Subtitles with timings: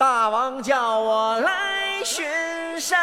[0.00, 2.24] 大王叫我来巡
[2.80, 2.98] 山。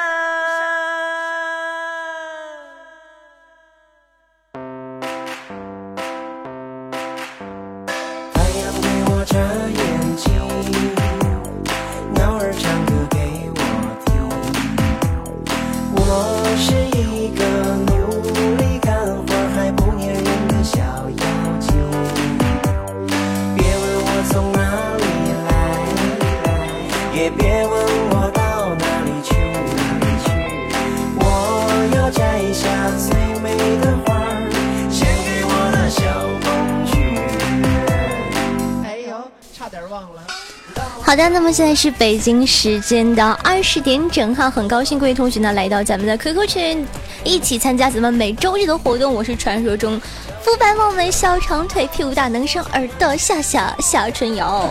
[41.08, 46.86] 好的，那么现在是北京时间的二十点整哈，很高兴各位同学呢来到咱们的 QQ 群，
[47.24, 49.14] 一起参加咱们每周日的活动。
[49.14, 49.98] 我是传说中
[50.42, 54.70] 肤白貌美、小长腿、屁股大、能生儿的夏夏夏春瑶。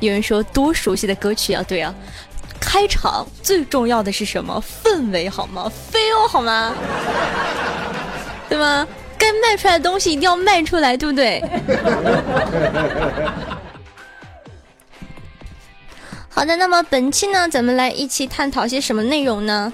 [0.00, 1.94] 有人说多熟悉的歌曲啊，对啊，
[2.58, 4.64] 开场最重要的是什么？
[4.82, 6.72] 氛围好吗？feel 好吗？
[8.48, 8.86] 对吗？
[9.18, 11.42] 该卖出来的东西一定要卖出来，对不对？
[16.30, 19.72] 好的，那么本期呢，咱们来一起探讨些什么内容呢？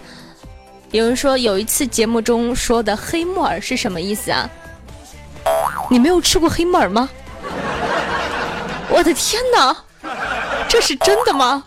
[0.93, 4.49] 有人说有一次节目中说的黑木耳是什么意思啊？
[5.91, 7.09] 你没有吃过黑木耳吗？
[8.89, 9.77] 我的天哪，
[10.69, 11.65] 这是真的吗？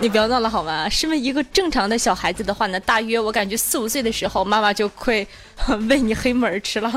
[0.00, 0.88] 你不要闹了好吗？
[0.88, 5.26] 身为一个正常的小孩子的话呢，大约我感觉四五岁的时候，妈妈就会
[5.90, 6.90] 喂你黑木耳吃了。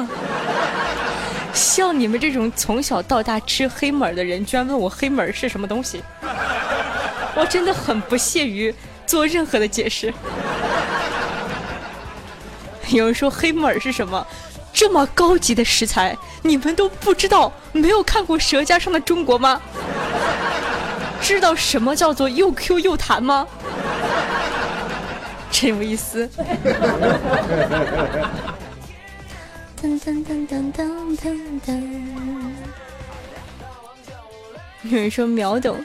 [1.54, 6.02] 像你们这种从小到大吃黑木耳的人，居然问我黑木耳是什么东西，
[7.36, 8.74] 我真的很不屑于
[9.06, 10.14] 做任何的解释。
[12.90, 14.26] 有人说黑木耳是什么？
[14.72, 17.52] 这么高级的食材，你们都不知道？
[17.74, 19.62] 没有看过《舌尖上的中国》吗？
[21.24, 23.48] 知道什么叫做又 Q 又弹吗？
[25.50, 26.30] 真有意思。
[29.82, 31.82] 噔噔噔噔噔噔噔。
[34.84, 35.82] 有人说秒懂。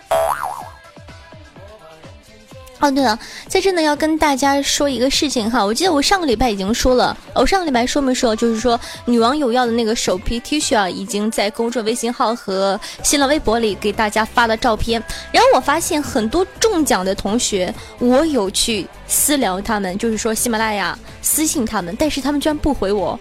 [2.81, 3.19] 哦，对了，
[3.49, 8.37] 在这呢要跟大家说一个事情哈，我记得我上个礼拜已经说了，我上个礼拜说没说？
[8.37, 15.03] 就是说女王有要的那个首批 T 恤啊，已经在公众微信号和新浪微博里给大家发了照片。
[15.33, 23.19] 然后我发现很多中奖的同学，我有去私聊他们，就是说喜马拉雅私信他们，但是他们居然不回我，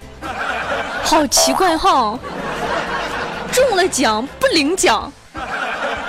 [1.03, 2.17] 好奇怪哈！
[3.51, 5.11] 中了奖不领奖，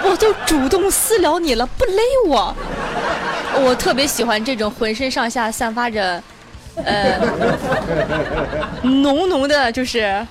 [0.04, 2.54] 我都主动私聊你了，不勒我。
[3.64, 6.22] 我特别喜欢这种浑身上下散发着，
[6.84, 7.19] 呃，
[8.82, 10.26] 浓浓的，就是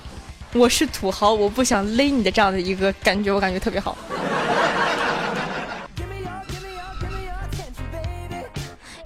[0.54, 3.96] 我是土豪，我不想勒你的这样的一个感觉，我感觉特别好。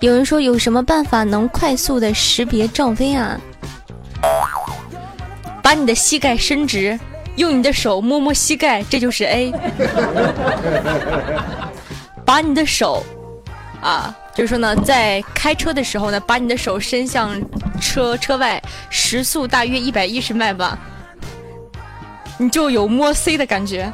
[0.01, 3.39] 有人说有什么办法能快速的识别赵薇啊？
[5.63, 6.99] 把你的膝盖伸直，
[7.37, 9.53] 用你的手摸摸膝盖，这就是 A。
[12.25, 13.05] 把你的手。
[13.83, 17.37] 啊，就是说呢，在开车的时候呢，把你的手伸向
[17.81, 20.79] 车车外，时速大约一百一十迈吧，
[22.39, 23.93] 你就有摸 C 的感觉。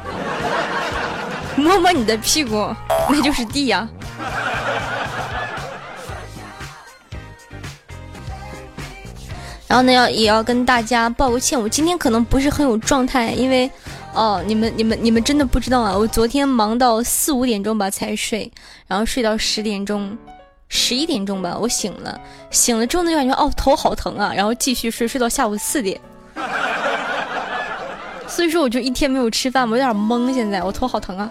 [1.55, 2.73] 摸摸你的屁股，
[3.09, 3.89] 那就是 D 呀。
[9.67, 13.69] 然后呢，要也要跟大家报个歉，我今天可能不是很有状态，因为。
[14.13, 15.95] 哦，你们、你们、你们真的不知道啊！
[15.95, 18.51] 我昨天忙到四五点钟吧才睡，
[18.87, 20.17] 然后睡到十点钟、
[20.67, 22.19] 十一点钟吧，我醒了。
[22.49, 25.99] 醒了之后呢，就感觉哦头好疼啊，然后继续睡，睡到下午四点。
[28.27, 30.33] 所以说，我就一天没有吃饭，我有点懵。
[30.33, 31.29] 现在我头好疼啊。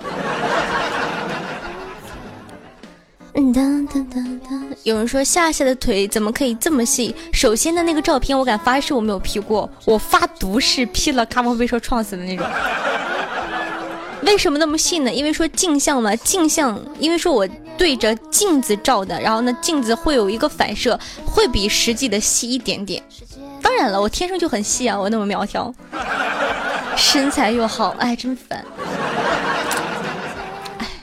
[4.82, 7.14] 有人说夏夏的腿怎么可以这么细？
[7.32, 12.44] 首先的那个照片，我敢发誓我没有 P 过，我发毒誓 P 了，卡莫被车撞死的那种。
[14.22, 15.12] 为什么那么细呢？
[15.12, 17.46] 因为说镜像嘛，镜像，因为说我
[17.76, 23.00] 对着镜子照的，然后呢，镜子会有一个反射，会比实际的细一点点。
[23.62, 25.72] 当然了，我天生就很细啊，我那么苗条，
[26.96, 28.64] 身材又好，哎，真烦。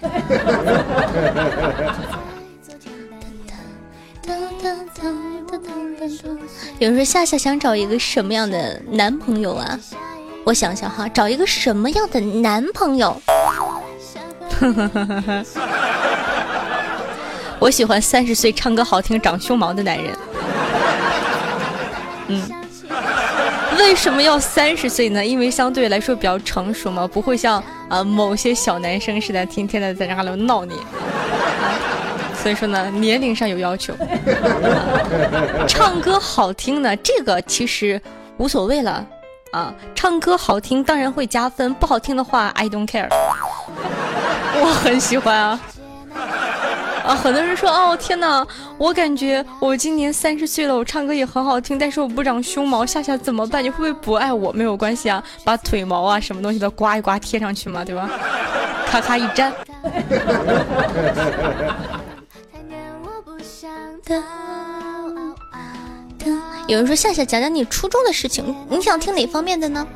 [0.03, 0.15] 哎。
[6.85, 9.79] 有人说夏夏想找一个什么样的男朋友啊？
[10.43, 13.19] 我想想哈，找一个什么样的男朋友？
[17.57, 20.15] 我喜欢三十岁唱歌好听长胸毛的男人。
[22.27, 22.43] 嗯，
[23.79, 25.25] 为什么要三十岁呢？
[25.25, 30.75] 因为相对来说比较成熟嘛，不会像啊某些小男生似的，天天的在那里闹你。
[32.45, 33.91] 所以说呢，年龄上有要求。
[35.67, 37.99] 唱歌好听呢，这个其实
[38.37, 39.03] 无所谓了
[39.51, 39.73] 啊。
[39.95, 43.07] 唱歌好听当然会加分，不好听的话，I don't care。
[44.61, 45.59] 我很喜欢啊。
[47.03, 48.45] 啊，很多人说哦，天哪，
[48.77, 53.63] 我感觉我今年三十岁了，我唱歌也很好听，但是我不长胸毛，夏夏怎么办？
[53.63, 54.51] 你会不会不爱我？
[54.53, 58.07] 没有关系啊，把腿毛啊什么东西的刮一刮贴上去嘛，对吧？
[58.85, 59.51] 咔咔一粘。
[66.67, 69.87] 有人说夏夏讲讲你初中的事情，你想听哪方面的呢？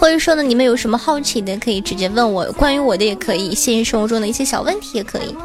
[0.00, 5.36] 或者说呢，你们有什么好奇的，可以直接问我，关于我的也可以，现实生活中的一些小问题也可以。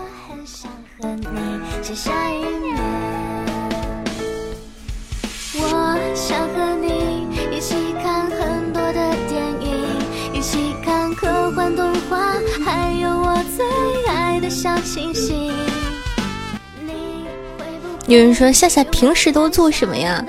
[18.05, 20.23] 有人说夏夏平时都做什么呀？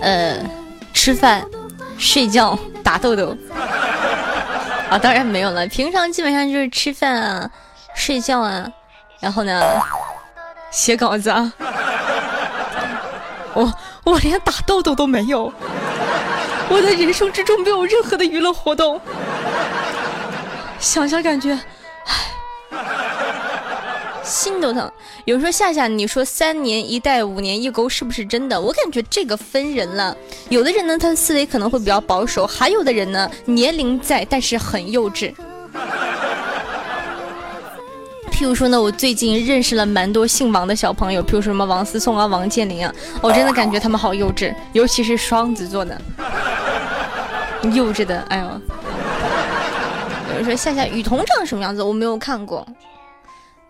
[0.00, 0.38] 呃，
[0.94, 1.44] 吃饭、
[1.98, 3.36] 睡觉、打豆豆。
[4.88, 7.50] 啊，当然没有了，平常基本上就是吃饭啊、
[7.94, 8.66] 睡觉啊，
[9.20, 9.60] 然后呢，
[10.70, 11.52] 写稿子啊。
[13.54, 13.72] 我
[14.04, 15.52] 我连打豆豆都没有，
[16.68, 19.00] 我的人生之中没有任何的娱乐活动。
[20.78, 21.58] 想想感觉。
[24.22, 24.90] 心都疼。
[25.24, 28.60] 有人说夏夏，你说三年一代，五年一勾是不是真的？
[28.60, 30.16] 我感觉这个分人了。
[30.48, 35.34] 有的人呢，他的思维可能会比较保守；还有的人呢，年龄在，但是很幼稚。
[38.30, 46.00] 譬如说呢，我最近认识了蛮多姓王的小朋友，譬如说什么王思聪啊、王健林啊，我真的感觉他们好幼稚，尤其是双子座的，
[47.72, 48.60] 幼稚的，哎呦。
[50.30, 51.82] 有人说夏夏雨桐长什么样子？
[51.82, 52.66] 我没有看过。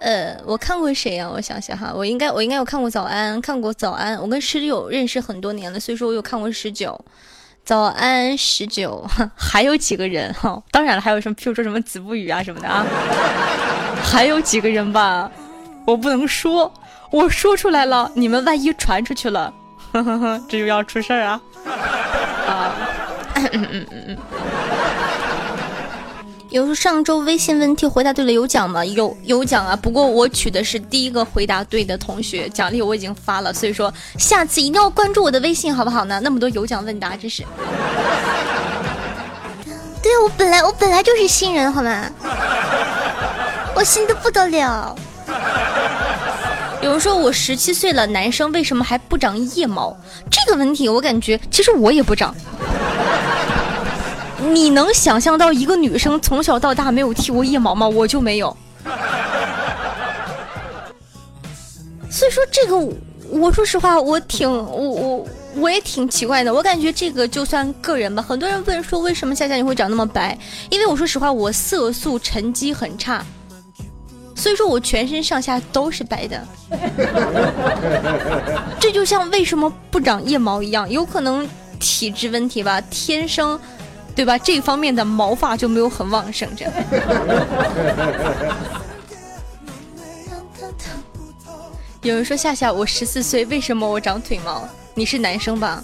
[0.03, 1.31] 呃，我看过谁呀？
[1.33, 4.21] 我想想哈，我应该我应该有看过早安，看过早安。
[4.21, 6.99] 我跟十九认识很多年了，所以说我有看过十九，
[7.65, 9.07] 早安十九，
[9.39, 10.61] 还有几个人哈？
[10.73, 12.85] 当然了，还有什么，譬如说什么子不语啊什么的啊，
[14.03, 15.31] 还有几个人吧，
[15.87, 16.73] 我不能说，
[17.13, 19.55] 我说出来了，你们万一传出去了，
[19.93, 21.41] 呵呵呵，这就要出事儿啊
[22.49, 22.75] 啊！
[23.37, 24.17] 嗯嗯嗯嗯。
[26.53, 28.85] 有说上周微信问题回答对了有奖吗？
[28.85, 29.75] 有有奖啊！
[29.75, 36.21] 不过我取的是第一个回答对的同学，奖励我已经发了，所以说下次一定要关注我的微信，好不好呢？
[36.23, 37.43] 那么多有奖问答，真是。
[40.03, 42.05] 对我本来我本来就是新人，好吗？
[43.75, 44.95] 我新的不得了。
[46.83, 49.97] 有人说我十七岁了，男生为什么还不长腋毛？
[50.31, 52.35] 这个问题我感觉其实我也不长。
[54.51, 57.89] 你能想象到一个女生从小到大没有剃过腋毛吗？
[57.89, 58.57] 我就没有。
[62.11, 62.77] 所以说这个，
[63.31, 66.53] 我说实话，我挺我我我也挺奇怪的。
[66.53, 68.23] 我感觉这个就算个人吧。
[68.23, 70.37] 很多人问说为什么夏夏你会长那么白？
[70.69, 73.25] 因为我说实话，我色素沉积很差，
[74.35, 76.47] 所以说我全身上下都是白的。
[78.79, 83.59] 这就像为什么不长腋毛一样，有可能体质问题吧，天生。
[84.15, 84.39] 对吧？
[84.39, 86.71] 这方面的毛发就没有很旺盛着。
[92.03, 94.69] 有人说夏夏，我十四岁，为什么我长腿毛？
[94.95, 95.83] 你是男生吧？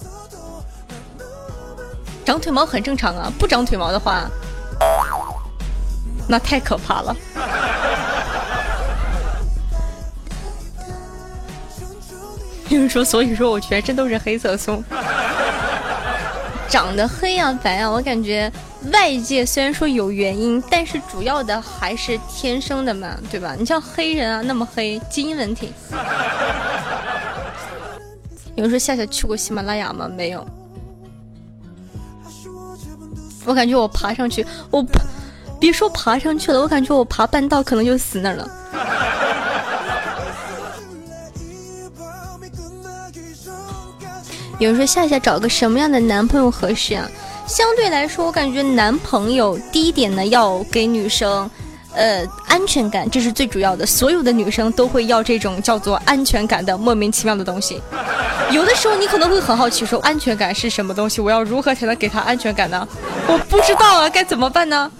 [2.25, 4.29] 长腿毛很正常啊，不长腿毛的话，
[6.29, 7.17] 那太可怕了。
[12.69, 14.85] 有人说，所以说我全身都是黑色素。
[16.69, 18.51] 长得黑啊白啊，我感觉
[18.93, 23.57] 外界虽然说有原因，但是主要的还是天生的嘛，对吧？
[23.59, 25.73] 你像黑人啊那么黑，基因问题。
[28.55, 30.09] 有人说夏夏去过喜马拉雅吗？
[30.09, 30.47] 没有。
[33.45, 34.85] 我感觉我爬上去，我
[35.59, 38.49] 别说爬上去了，我感觉我爬半道可能就死那儿了。
[44.59, 47.09] 有人说夏夏找个什么样的男朋友合适啊？
[47.47, 51.49] 相对来说，我感觉男朋友第一点呢，要给女生，
[51.95, 53.87] 呃，安全感，这是最主要的。
[53.87, 57.81] 所有的女生都会要这种叫做安全感的莫名其妙的东西。
[58.51, 61.21] 有的时候你可能会很好奇，说安全感是什么东西？
[61.21, 62.87] 我要如何才能给他安全感呢？
[63.29, 64.91] 我不知道啊，该怎么办呢？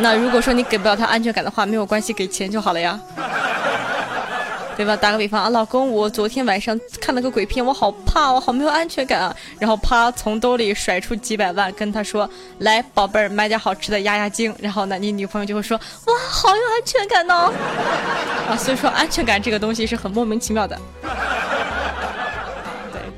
[0.00, 2.98] 那如果说你给不了他安全感的话，没有关系，给钱就好了呀。
[4.76, 4.94] 对吧？
[4.94, 9.34] 打个比方啊，老公，我昨天晚上看了个鬼片，我好怕，我好没有安全感啊。
[9.58, 12.28] 然后啪，从兜里甩出几百万，跟他说
[12.60, 17.34] ：“来，宝贝儿，买点好吃的压压惊。”然后呢，你女朋友就会说：“哇，好有安全感呢。”
[18.48, 20.78] 啊，所以说安全感这个东西是很莫名其妙的。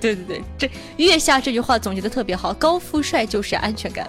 [0.01, 0.71] 对对对对，这
[1.05, 4.07] 月下这句话总结的特别好，高富帅就是安全感。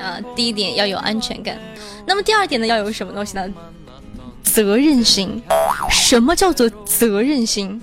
[0.00, 1.58] 啊，第一点要有安全感，
[2.06, 3.52] 那么第二点呢，要有什么东西呢？
[4.46, 5.42] 责任心。
[5.90, 7.82] 什么叫做责任心？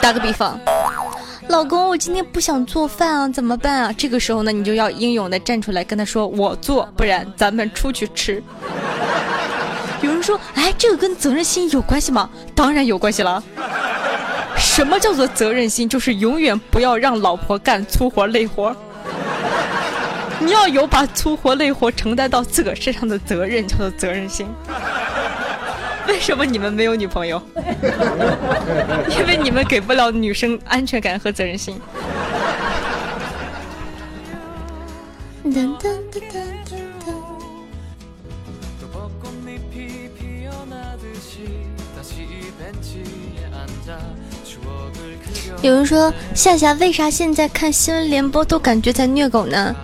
[0.00, 0.58] 打个比方，
[1.48, 3.94] 老公，我今天不想做饭啊，怎么办啊？
[3.96, 8.42] 这个时候呢，你就要英勇的站出来跟他说：“我做，不然咱们出去吃。
[10.02, 13.40] ”有人说：“哎，这个跟责任心有关系吗？”当然有关系了。
[14.56, 15.88] 什么叫做责任心？
[15.88, 18.74] 就是永远不要让老婆干粗活累活。
[20.40, 24.48] 你要有把粗活累活承担到自个身上的责任，叫做责任心。
[26.08, 27.40] 为什么你们没有女朋友？
[29.18, 31.80] 因为你们给不了女生安全感和责任心。
[45.62, 49.74] 有人说夏夏为啥现在看新闻联播都感觉在虐狗呢？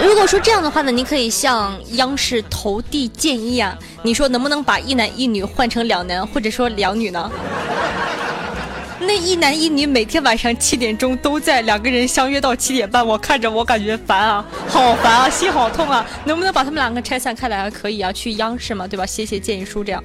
[0.00, 3.76] 如果说这样的话呢，你可以向央视投递建议啊！
[4.02, 7.30] 你说能不能把一男一女换成两男，或者说两女呢？
[9.00, 16.06] 那一男一女每天晚上七点钟都在，两个人相约到七点半，我看着我感觉烦啊，好烦啊，心好痛啊！
[16.24, 17.70] 能不能把他们两个拆散开来啊？
[17.70, 19.04] 可以啊，去央视嘛，对吧？
[19.04, 20.02] 写写建议书这样。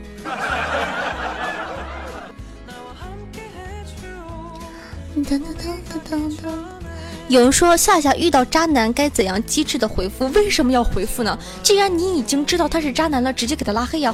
[7.34, 10.28] 有人说夏夏遇到渣男该怎样机智的回复？
[10.34, 11.36] 为什么要回复呢？
[11.64, 14.14] 既然你已经知道他是渣男了，直接给他拉黑呀！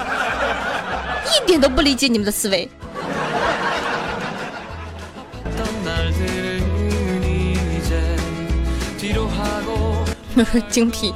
[1.25, 2.69] 一点都不理解你们的思维。
[10.71, 11.13] 精辟。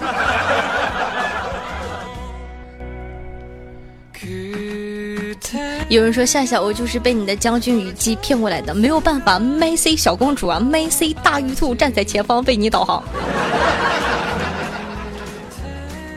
[5.93, 13.03] 有人说夏夏，我就是被你的将军雨姬骗过来的，没有办法麦 C 小公主啊，麦 C 大玉兔站在前方为你导航，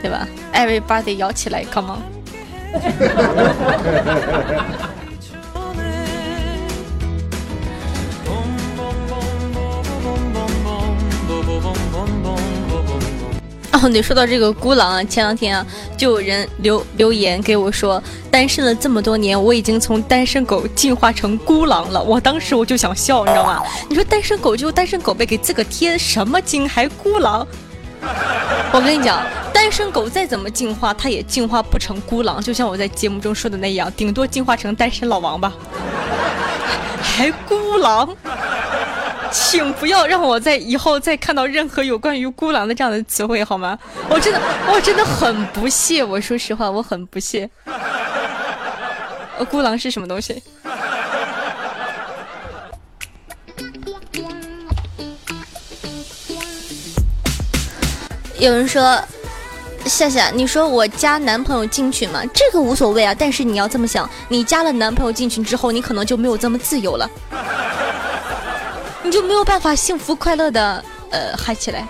[0.01, 2.01] 对吧？Everybody 摇起来，Come on！
[13.89, 15.65] 你说到这个孤狼啊，前两天啊，
[15.97, 22.01] 就有人留留言给我说，单身了这么多年，我已经从单身狗进化成孤狼了。
[22.01, 23.63] 我当时我就想笑，你知道吗？
[23.89, 27.45] 你说单身狗就单身狗呗，给自个贴什么金还孤狼？
[28.71, 32.41] 我跟你讲，单身狗再怎么进化，它也进化不成孤狼。
[32.41, 35.53] 就像我在节目中说的那样，顶多进化成单身老王吧，
[37.01, 38.09] 还孤狼。
[39.31, 43.77] 请不要让我在以后再看到任何有关于孤狼的这样的词汇，好吗？
[44.09, 44.41] 我真的，
[44.71, 46.03] 我真的很不屑。
[46.03, 47.49] 我说实话，我很不屑。
[49.37, 50.41] 呃，孤狼是什么东西？
[58.39, 59.01] 有人说，
[59.85, 62.21] 夏夏，你说我加男朋友进群吗？
[62.33, 67.09] 这个无所谓啊，但是你要这么想，你加了男朋友进群之后，你可能就没有这么自由了。
[69.07, 71.87] 你就没有办法幸福快乐的呃嗨起来。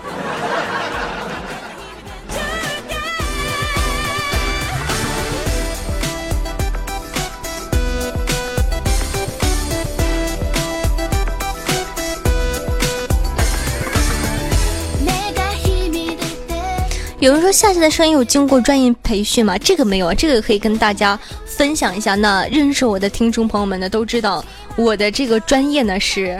[17.18, 19.58] 有人说夏夏的声音有经过专业培训吗？
[19.58, 22.14] 这个没有啊，这个可以跟大家分享一下。
[22.14, 24.44] 那认识我的听众朋友们呢，都知道
[24.76, 26.38] 我的这个专业呢是。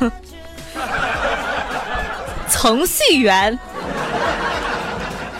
[2.50, 3.58] 程序员，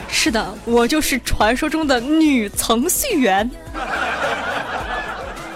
[0.08, 3.48] 是的，我就是传说中的女程序员。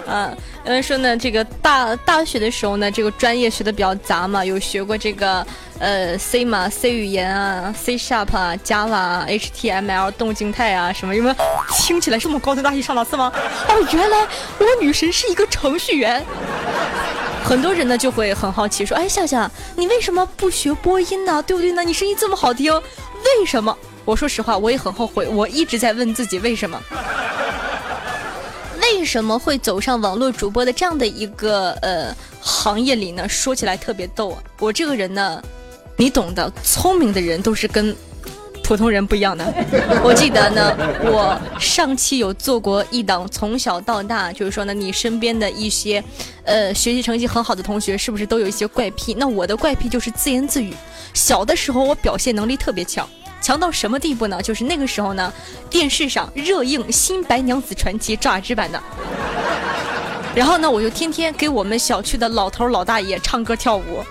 [0.07, 0.35] 嗯，
[0.65, 5.45] 有人说呢，这个大大学的时候呢，这个专业学的比较杂嘛，有学过这个
[5.79, 11.35] 呃 C 嘛，C 语言啊，C Sharp 啊 Java、HTML 动静态啊，什么什么，
[11.73, 13.31] 听起来这么高端大气上档次吗？
[13.67, 14.17] 哦，原来
[14.59, 16.25] 我女神是一个程序员。
[17.47, 21.41] 很多人呢就会很好奇说：“哎，笑笑，你为什么不学播音呢？
[21.43, 21.81] 对不对呢？
[21.81, 26.77] 你声音这么好听，为什么？”我说实话，我也很后悔，我一直在问自己为什么，
[28.81, 33.29] 为什么会走上网络主播的这样的一个呃行业里呢？
[33.29, 35.41] 说起来特别逗，我这个人呢，
[35.95, 37.95] 你懂的，聪明的人都是跟
[38.67, 39.45] 普通人不一样的。
[40.03, 46.03] 我记得呢，我上期有做过一档，从小到大，就是说呢，你身边的一些，
[46.43, 49.13] 呃，学习成绩很好的同学，是不是都有一些怪癖？
[49.13, 50.73] 那我的怪癖就是自言自语。
[51.13, 53.07] 小的时候，我表现能力特别强，
[53.41, 54.41] 强到什么地步呢？
[54.41, 55.31] 就是那个时候呢，
[55.69, 58.83] 电视上热映《新白娘子传奇》赵雅芝版的。
[60.35, 64.03] 然后呢，我就天天给我们小区的老头老大爷唱歌跳舞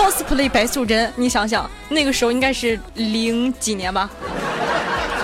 [0.00, 1.12] ，cosplay 白素贞。
[1.16, 4.08] 你想想，那个时候应该是零几年吧，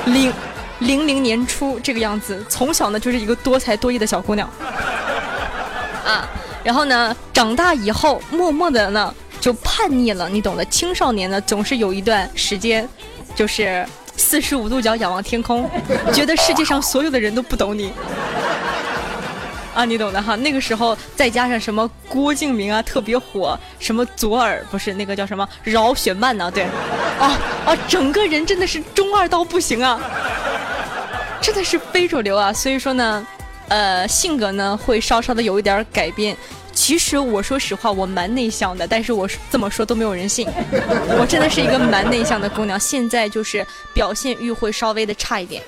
[0.06, 0.32] 零
[0.80, 2.44] 零零年初这个样子。
[2.48, 4.48] 从小呢就是一个多才多艺的小姑娘
[6.04, 6.28] 啊。
[6.62, 10.64] 然后呢，长大以后默默的呢就叛逆了，你懂的。
[10.66, 12.86] 青少年呢总是有一段时间，
[13.34, 15.70] 就是四十五度角仰望天空，
[16.12, 17.92] 觉得世界上所有的人都不懂你。
[19.76, 20.34] 啊，你懂的哈。
[20.36, 26.50] 那个时候再加上什么郭敬明啊，特别火，什么左耳不是那个叫什么饶雪漫呢？
[26.50, 26.64] 对，
[27.20, 30.00] 啊啊，整个人真的是中二到不行啊，
[31.42, 32.50] 真的是非主流啊。
[32.50, 33.26] 所以说呢，
[33.68, 36.34] 呃，性格呢会稍稍的有一点改变。
[36.72, 40.46] 其实我说实话，我蛮内向的，但是我这么说都没有人信。
[41.18, 45.62] 我真的是一个蛮内向的姑娘，现在就是表现欲会稍微的差一点。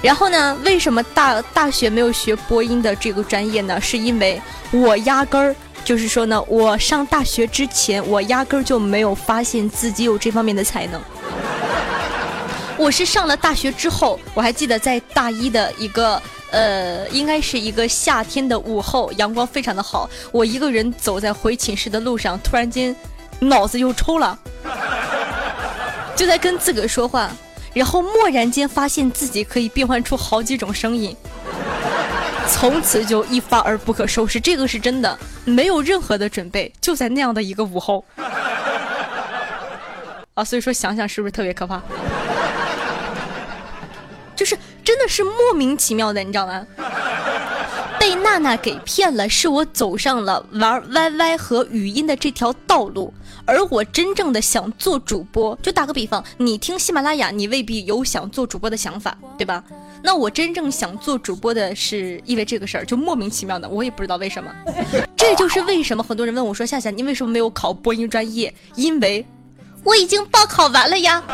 [0.00, 0.56] 然后呢？
[0.64, 3.80] 为什么大大学没有学播音的这个专业呢？
[3.80, 4.40] 是因为
[4.70, 11.00] 我压根儿就是说呢，我上大学之前，我压根儿就没有发现自己有这方面的才能。
[12.78, 22.94] 我是上了大学之后，我还记得在大一的一个呃，应该是一个夏天的午后，阳光非常的好，我一个人走在回寝室的路上，突然间
[23.40, 24.38] 脑子又抽了，
[26.14, 27.30] 就在跟自个儿说话。
[27.74, 31.16] 然后蓦然间发现自己可以变换出好几种声音，
[32.48, 34.40] 从此就一发而不可收拾。
[34.40, 38.04] 这个是真的，没有任何的准备，就在那样的一个午后
[40.34, 40.42] 啊！
[40.44, 41.82] 所以说想想是不是特别可怕？
[44.34, 46.66] 就是真的是莫名其妙的，你知道吗？
[48.28, 53.12] 娜娜给骗了，是我走上了玩 YY 和语音的这条道路。
[53.46, 59.64] 而我真正的想做主播，就打个比方，你听喜马拉雅，你未必有想做主播的想法，对吧？
[60.02, 64.52] 那我真正想做主播的是因为这个事儿，就莫名其妙的，我也不知道为什么。
[65.16, 69.26] 这就是为什么很多人问我说：“夏夏，你为什么没有考播音专业？”因为
[69.82, 71.22] 我已经报考完了呀。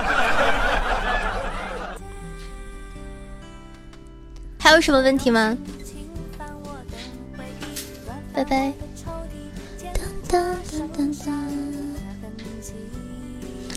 [4.61, 5.54] 还有什么问题吗？
[8.35, 8.73] 拜拜。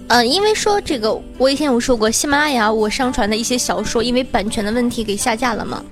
[0.09, 5.83] 嗯，因为说这个，我以前有说过，喜马拉雅我上传的一些小说，因为版权的问题给下架了嘛。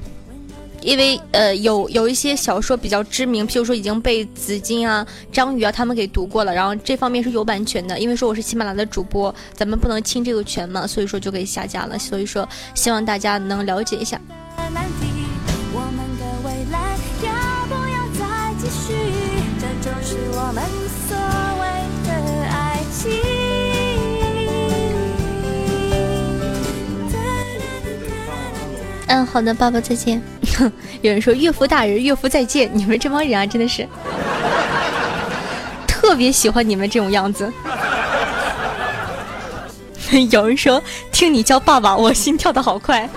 [0.82, 8.00] 因为呃，有有一些小说比较知名，譬如说已经被紫金啊、章鱼啊他们给读过了，然后这方面是有版权的。
[8.00, 11.98] 因为说我是喜马拉雅的主播，咱们不能侵这个权嘛，所以说就给下架了。
[11.98, 14.22] 所以说，希望大家能了解一下。
[18.66, 20.64] 这就是我们
[21.08, 21.16] 所
[21.62, 21.64] 谓
[22.08, 22.10] 的
[22.50, 23.04] 爱情
[29.08, 30.20] 嗯，好的，爸爸再见。
[31.02, 32.68] 有人说岳父大人，岳父再见。
[32.74, 33.88] 你们这帮人啊，真的是
[35.86, 37.54] 特别喜欢你们这种样子。
[40.32, 43.08] 有人说听你叫爸爸，我心跳的好快。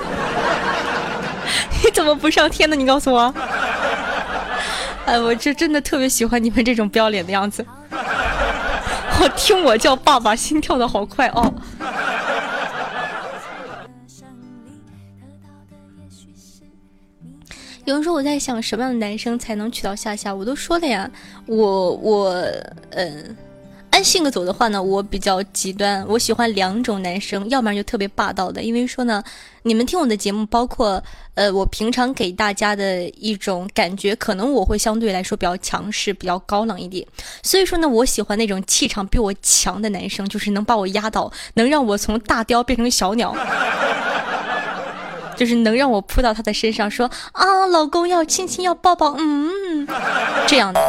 [1.82, 2.76] 你怎么不上天呢？
[2.76, 3.34] 你告诉我。
[5.08, 7.64] 哎，我这真的特别喜欢你们这种不要脸的样子。
[7.90, 11.50] 我听我叫爸爸，心跳的好快哦。
[17.86, 21.10] 有人说我在想什么样的男生才能娶到夏夏，我都说了呀，
[21.46, 22.34] 我我
[22.90, 23.34] 嗯，
[24.02, 29.22] 性格走的话呢，我比较极端，我喜欢两种男生，要不然就特别霸道的，因为说呢，
[29.62, 31.02] 你们听我的节目，包括
[31.34, 37.06] 呃我平常给大家的一种感觉，可能我会相对来说比较强势，比较高冷一点，
[37.42, 43.34] 所以说呢，我喜欢那种气场比我强的男生，就是能把我压倒，能让我从大雕变成小鸟。
[45.36, 49.86] 就是能让我扑到他的身上，说啊，老公要亲亲要抱抱，嗯，
[50.48, 50.80] 这样的。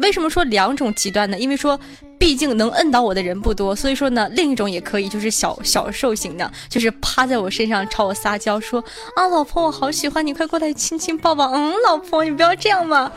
[0.00, 1.38] 为什么说两种极端呢？
[1.38, 1.78] 因为说，
[2.18, 8.82] 毕竟能摁倒我的人不多，所以说呢，另一种也可以，就是小小兽型的，就是趴在我身上朝我撒娇，说
[9.16, 13.10] 啊，老婆我好喜欢你，快过来亲亲抱抱，嗯，老婆你不要这样嘛。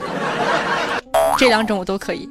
[1.38, 2.30] 这两种我都可以。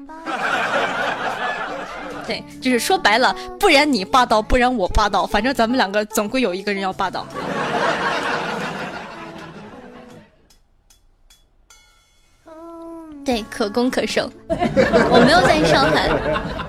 [2.27, 7.27] 对，就是说白了，不然你霸道，不然我霸道，反正咱们两个总归有一个人要霸道。
[13.25, 14.31] 对，可攻可受。
[14.49, 16.11] 我没有在上海，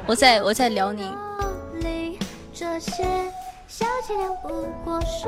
[0.06, 1.12] 我在我在辽宁。
[3.68, 5.28] 小伎俩不过是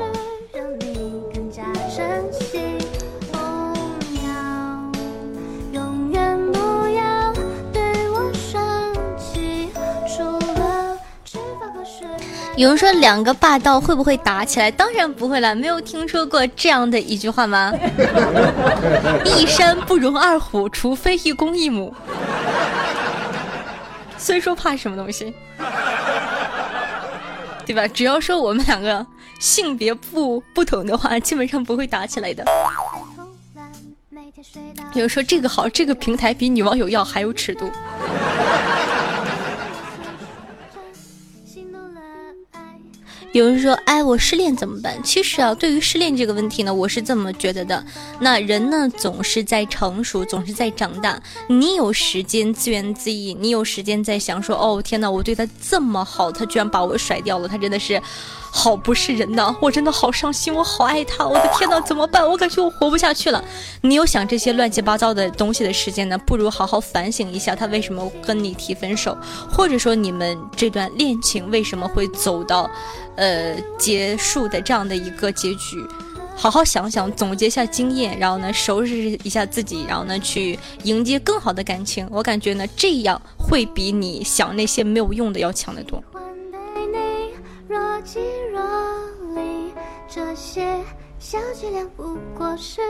[0.54, 2.65] 让你更加珍惜。
[12.56, 14.70] 有人说两个霸道会不会打起来？
[14.70, 17.70] 当然不会了，没有听说过这样的一句话吗？
[19.24, 21.94] 一山不容二虎，除非一公一母。
[24.16, 25.34] 虽说怕什么东西，
[27.66, 27.86] 对吧？
[27.86, 29.06] 只要说我们两个
[29.38, 32.42] 性别不不同的话，基本上不会打起来的。
[34.94, 37.70] 有人说这个好，这个平台比女网友要还有尺度。
[43.36, 44.98] 有人说，哎，我失恋怎么办？
[45.02, 47.84] 其实啊，对于失恋这个问题呢，我是这么觉得的。
[48.18, 51.20] 那人呢，总是在成熟，总是在长大。
[51.46, 58.00] 你有时间自怨自艾，你有时间在想说，哦，天哪，我对他这么好，他居然把我甩掉了，他真的是
[58.56, 59.54] 好不是人呐！
[59.60, 62.26] 我真的好伤心，我好爱他，我的天呐，怎么办？
[62.26, 63.44] 我感觉我活不下去了。
[63.82, 69.14] 你有想这些乱七八糟的东西的时间呢，不如好好反省一下，他为什么跟你提分手，
[69.52, 72.70] 或者说你们这段恋情为什么会走到。
[73.16, 75.82] 呃，结束的这样的一个结局，
[76.34, 82.06] 好好想想，总结一下经验，然后呢，收拾一下自己，然后呢，去迎接更好的感情。
[82.10, 86.02] 我感觉呢，这样会比你想那些没有用的要强得多。
[90.16, 90.66] 这些
[91.18, 92.80] 小伎俩不过是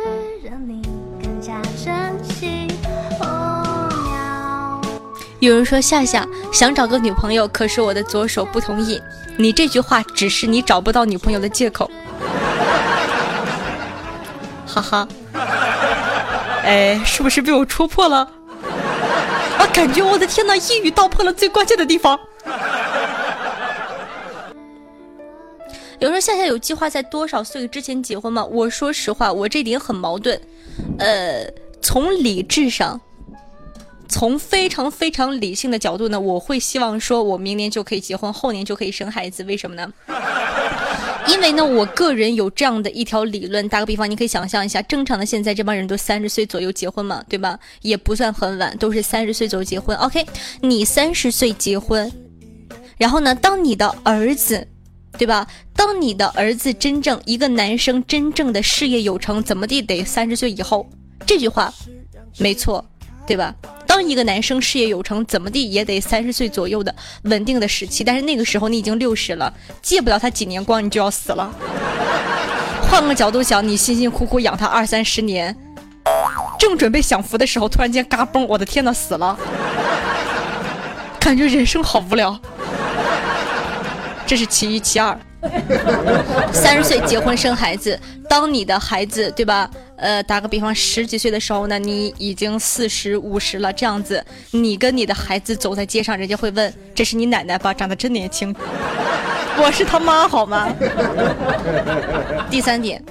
[0.44, 0.80] 让你
[1.20, 2.68] 更加珍惜。
[5.40, 9.02] 有人说夏夏想找个女朋友，可是我的左手不同意。
[9.36, 11.90] 你这句话只是你找不到女朋友的借口。
[14.64, 15.08] 哈哈，
[16.62, 18.18] 哎，是不是被我戳破了？
[19.58, 22.16] 啊，感觉我的天呐，一语道破了最关键的地方。
[25.98, 28.44] 有人说夏夏有计划在多少岁之前结婚吗？
[28.44, 30.38] 我说实话，我这点很矛盾。
[30.98, 31.46] 呃，
[31.80, 33.00] 从理智上，
[34.08, 39.42] 从非常非常理性的角度呢，我会希望说我明年就可以结婚，后年就可以生孩子。
[39.44, 39.92] 为什么呢？
[41.28, 43.68] 因为呢，我个人有这样的一条理论。
[43.68, 47.58] 打个比方，你可以想象一下，正常的现在这帮人都三十岁左右结婚嘛，对吧？
[47.80, 49.96] 也不算很晚，都是三十岁左右结婚。
[49.96, 50.24] OK，
[50.60, 52.12] 你三十岁结婚，
[52.96, 54.68] 然后呢，当你的儿子，
[55.18, 55.46] 对吧？
[55.74, 60.88] 当你的儿子真正一个男生真正的事业有成，怎么地得三十岁以后？
[61.26, 61.72] 这句话
[62.38, 62.84] 没错，
[63.26, 63.54] 对吧？
[63.86, 68.04] 当一个男生事业有成，怎么地也得三十岁左右的稳定的时期。
[68.04, 71.50] 但是那个时候你已经六十了，借不了他几年光，你就要死了。
[72.88, 75.56] 换个角度想，你辛辛苦苦养他二三十年，
[76.58, 79.36] 正准备享福的时候，突然间嘎嘣，我的天呐，死了，
[81.18, 82.38] 感觉人生好无聊。
[84.26, 85.16] 这是其一，其二，
[86.52, 89.70] 三十岁结婚生孩子，当你的孩子对吧？
[89.96, 97.72] 呃，打个比方，十几岁的时候呢，你已经四十五十了，这样子，你跟你的孩子走在街上，人家会问：“这是你奶奶吧？
[97.72, 98.54] 长得真年轻。
[99.58, 100.68] ”我是他妈，好吗？
[102.50, 103.02] 第三点，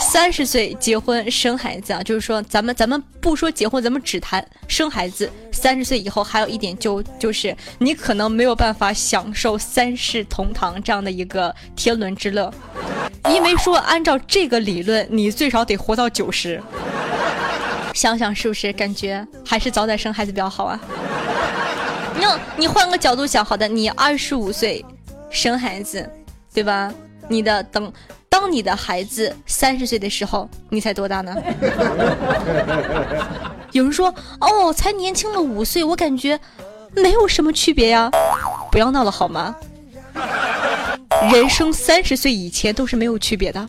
[0.00, 5.30] 三十岁结婚生孩子啊，就是说咱们咱们不说结婚，咱们只谈生孩子。
[5.52, 12.52] 三十岁以后还有一点就就是你可能没有办法享受三世同堂这样的一个天伦之乐，
[13.30, 16.62] 因为说按照这个理论，你最少得活到九十。
[17.94, 20.78] 想想是不是感觉还是早点生孩子比较好啊？
[22.18, 22.24] 你
[22.56, 24.84] 你换个角度想，好的，你二十五岁
[25.30, 26.08] 生孩子，
[26.52, 26.92] 对吧？
[27.28, 27.92] 你的等
[28.38, 31.34] 当你的孩子三十岁的时候，你才多大呢？
[33.72, 36.38] 有人说哦，才年轻了五岁，我感觉
[36.94, 38.10] 没有什么区别呀。
[38.70, 39.56] 不要闹了好吗？
[41.32, 43.66] 人生三十岁以前都是没有区别的。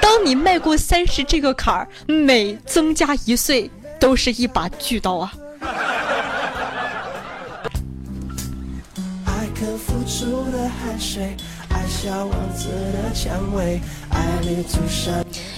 [0.00, 5.32] 当你迈过三十这个坎儿，每增加一岁都是一把巨刀啊！
[9.24, 11.36] 爱可付出的汗水，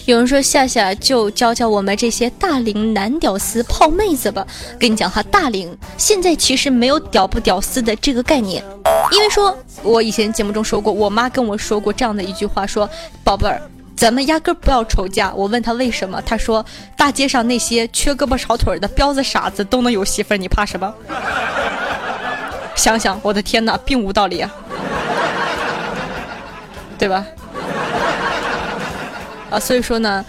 [0.07, 4.47] 有人说夏夏就教教我们这些大龄男屌丝泡妹子吧。
[4.79, 8.63] 跟你讲哈，大龄现在其实没有屌不屌丝的这个概念，
[9.11, 12.89] 因为说我以前节目中说过，我妈跟我说过这样的一句话，说
[13.25, 13.61] 宝贝儿。
[13.97, 15.33] 咱们压根儿不要愁嫁。
[15.35, 16.65] 我问他为什么，他说
[16.99, 20.95] 大街上那些缺胳膊少腿的彪子傻子都能有媳妇儿，你怕什么？
[22.77, 24.55] 想想，我的天哪，并无道理啊，
[26.99, 27.27] 对吧？
[29.51, 30.25] 啊，所以说呢，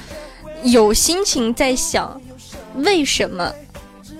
[0.64, 2.22] 有心情在想，
[2.76, 3.52] 为什么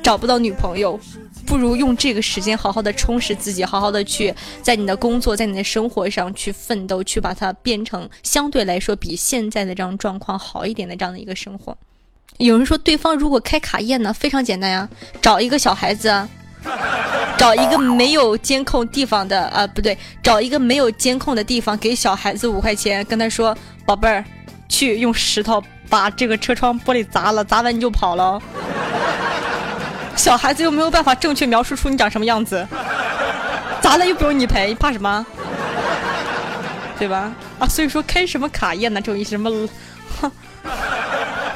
[0.02, 1.00] 找不到女朋友？
[1.46, 11.78] 不如用这个时间好好的充实自己，好好的去在你的工作，在你的生活上去奋斗，去把它变成相对来说比现在的这样状况好一点的这样的一个生活。
[12.38, 14.90] 有人说，对方如果开卡宴呢，非常简单呀，
[15.22, 16.28] 找一个小孩子，
[17.38, 24.24] 找一个没有监控地方的啊，不对，找一个没有监控的地方，给小孩子五块钱，跟他说，宝贝儿，
[24.68, 28.42] 去用石头把这个车窗玻璃砸了，砸完你就跑了。
[30.16, 32.68] 小孩子又没有办法正确描述出你长什么样子，
[33.82, 35.26] 砸了又不用你赔，怕什么？
[36.98, 37.32] 对吧？
[37.60, 39.00] 啊，所以说开什么卡宴呢？
[39.00, 39.50] 这种意思什么，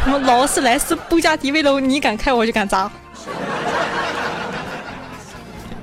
[0.03, 2.89] 什么劳斯莱斯、布加迪威龙，你敢开我就敢砸。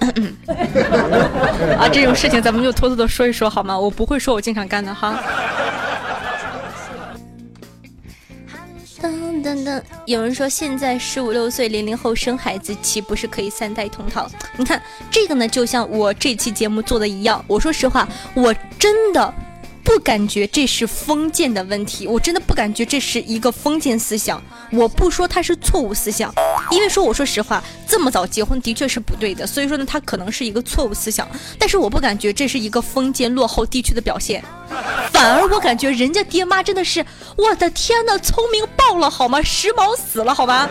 [1.78, 3.78] 啊，这种事情咱们就偷偷的说一说好吗？
[3.78, 5.20] 我不会说我经常干的哈。
[9.00, 9.80] 噔噔噔！
[10.06, 14.28] 有人说现在十五六岁零零后生孩子，岂不是可以三代同堂？
[14.56, 17.42] 你看这个呢，就像我这期节目做的一样。
[17.46, 19.32] 我说实话，我真的
[19.88, 24.40] 不感觉这是封建的问题，我真的不感觉这是一个封建思想。
[24.70, 26.30] 我不说它是错误思想，
[26.70, 29.46] 因为说我说实话，这么早结婚的确是不对的。
[29.46, 31.26] 所以说呢，它可能是一个错误思想，
[31.58, 34.44] 但是我不感觉这是一个封建落后地区的表现。
[35.10, 37.02] 反而我感觉人家爹妈真的是，
[37.38, 39.40] 我的天呐，聪明爆了好吗？
[39.40, 40.68] 时髦死了好吗？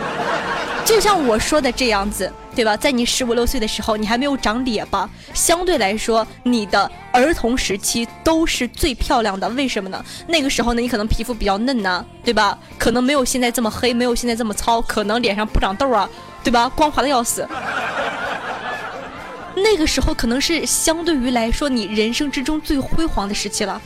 [0.88, 2.74] 就像我说的这样子，对吧？
[2.74, 5.06] 在你十五六岁的时候，你还没有长脸吧？
[5.34, 9.46] 相对来说，你的儿童时期都是最漂亮的。
[9.50, 10.02] 为什么呢？
[10.26, 12.58] 那个时候呢，你可能皮肤比较嫩呐，对吧？
[12.78, 16.08] 可能没有现在这么黑，没有现在这么糙，可能脸上不长痘啊，
[16.42, 16.72] 对吧？
[16.74, 17.46] 光滑的要死。
[19.62, 23.80] 那个时候可能是相对于来说你人生之中最辉煌的时期了，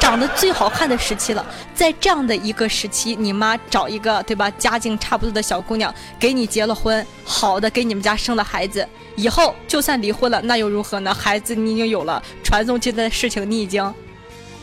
[0.00, 1.44] 长得最好看的时期了。
[1.74, 8.86] 在这样的一个时期，你妈找一个对吧，家境差不多的小姑娘给你结了婚，好的给你们家生了孩子，
[9.16, 11.12] 以后就算离婚了，那又如何呢？
[11.12, 13.94] 孩子你已经有了，传宗接代的事情你已经，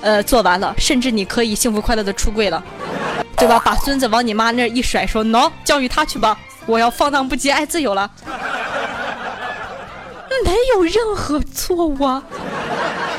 [0.02, 2.64] 呃做完了，甚至你可以幸福快乐的出柜了，
[3.38, 3.62] 对吧？
[3.64, 8.10] 把孙子往你妈那儿一甩，说喏，教育他去吧，我要放荡不羁，爱自由了。
[10.44, 12.24] 没有任何错误啊！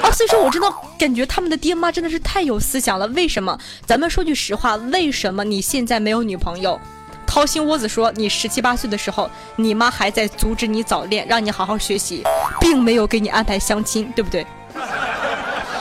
[0.02, 3.06] 啊，所以说我真的感觉他们的爹妈真的是太有思想了。
[3.08, 3.58] 为什么？
[3.86, 6.78] 咱们说句实话，为什么你现在没有女朋友？
[7.26, 12.22] 掏心窝子说，你十七八岁的时候，你妈还在阻止你早恋，让你好好学习，
[12.60, 14.46] 并没有给你安排相亲，对不对？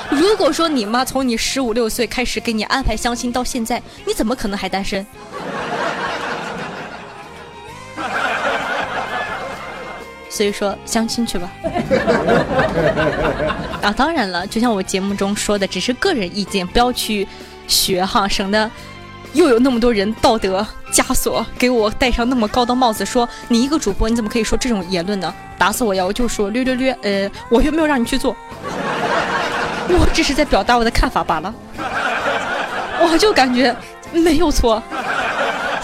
[0.10, 5.06] 如果说你妈从你十五六岁开始给你安排相亲到现在，你怎么可能还单身？
[10.36, 11.50] 所以说相亲去吧。
[13.82, 17.26] 啊，当然了，就像我节目中说的，只是个人意见，不要去
[17.68, 18.70] 学哈，省得
[19.32, 25.34] 又有那么多人道德枷锁给我戴上那么高的帽子，说你一个主播你怎么可以说这种言论呢？
[25.58, 26.04] 打死我呀！
[26.04, 28.36] 我就说略略略，呃， 我又没有让你去做，
[29.88, 31.54] 我只是在表达我的看法罢了。
[33.00, 33.74] 我就感觉
[34.12, 34.84] 没有错。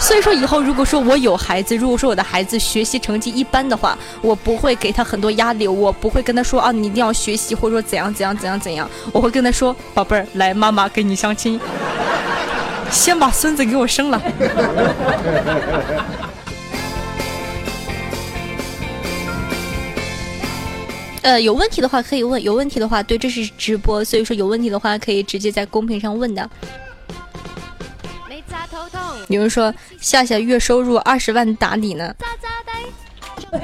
[0.02, 11.60] 所以说，以后如果说我有孩子，如果说我的孩子学习成绩一般的话，我不会给他很多压力，我不会跟他说啊，你一定要学习，或者说怎样怎样怎样怎样，我会跟他说，宝贝儿，来，妈妈给你相亲，
[12.90, 14.20] 先把孙子给我生了。
[21.22, 26.50] 呃，有问题的话可以问，有问题的话，对，这是直播，所以说有问题的话可以直接在公屏上问的。
[29.28, 32.14] 有人说夏夏月收入二十万打底呢。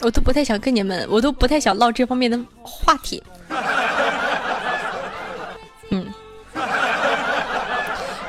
[0.00, 3.22] 我都不太想跟你们，我都不太想唠这方面的话题。
[5.90, 6.06] 嗯，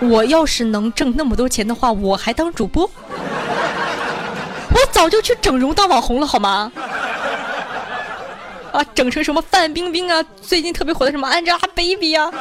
[0.02, 2.84] 我要是能挣那么多钱的话，我还当主播，
[4.74, 6.72] 我早就去整容当网红了，好吗？
[8.74, 10.22] 啊，整成什么范冰冰啊？
[10.42, 12.32] 最近特别火的什么 Angelababy 啊？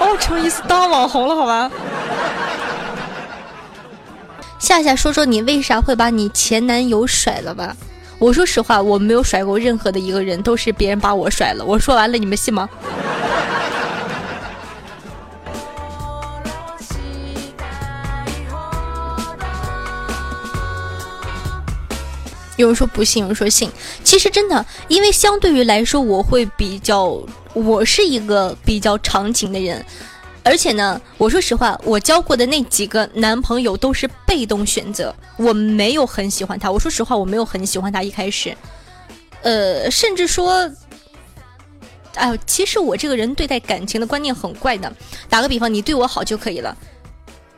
[0.00, 1.70] 哦，成一次当网红了，好吧？
[4.58, 7.76] 夏夏，说说你为啥会把你前男友甩了吧？
[8.18, 11.64] 我说实话，我没有甩过任何的一个人，都是别人把我甩了。
[11.64, 12.68] 我说完了，你们信吗？
[22.62, 23.70] 有人说不信，有人说信。
[24.02, 27.20] 其实真的，因为相对于来说，我会比较，
[27.52, 29.84] 我是一个比较长情的人，
[30.42, 36.70] 而且呢，我说实话，我交过的那几个男朋友都是被动选择，我没有很喜欢他。
[36.70, 38.56] 我说实话，我没有很喜欢他一开始，
[39.42, 40.70] 呃，甚至说，
[42.14, 44.92] 哎呦，其实我这个人对待感情的观念很怪的。
[45.28, 46.76] 打个比方，你对我好就可以了。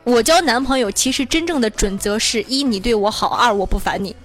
[0.05, 4.15] 我交男朋友其实真正的准则是一你对我好，二我不烦你。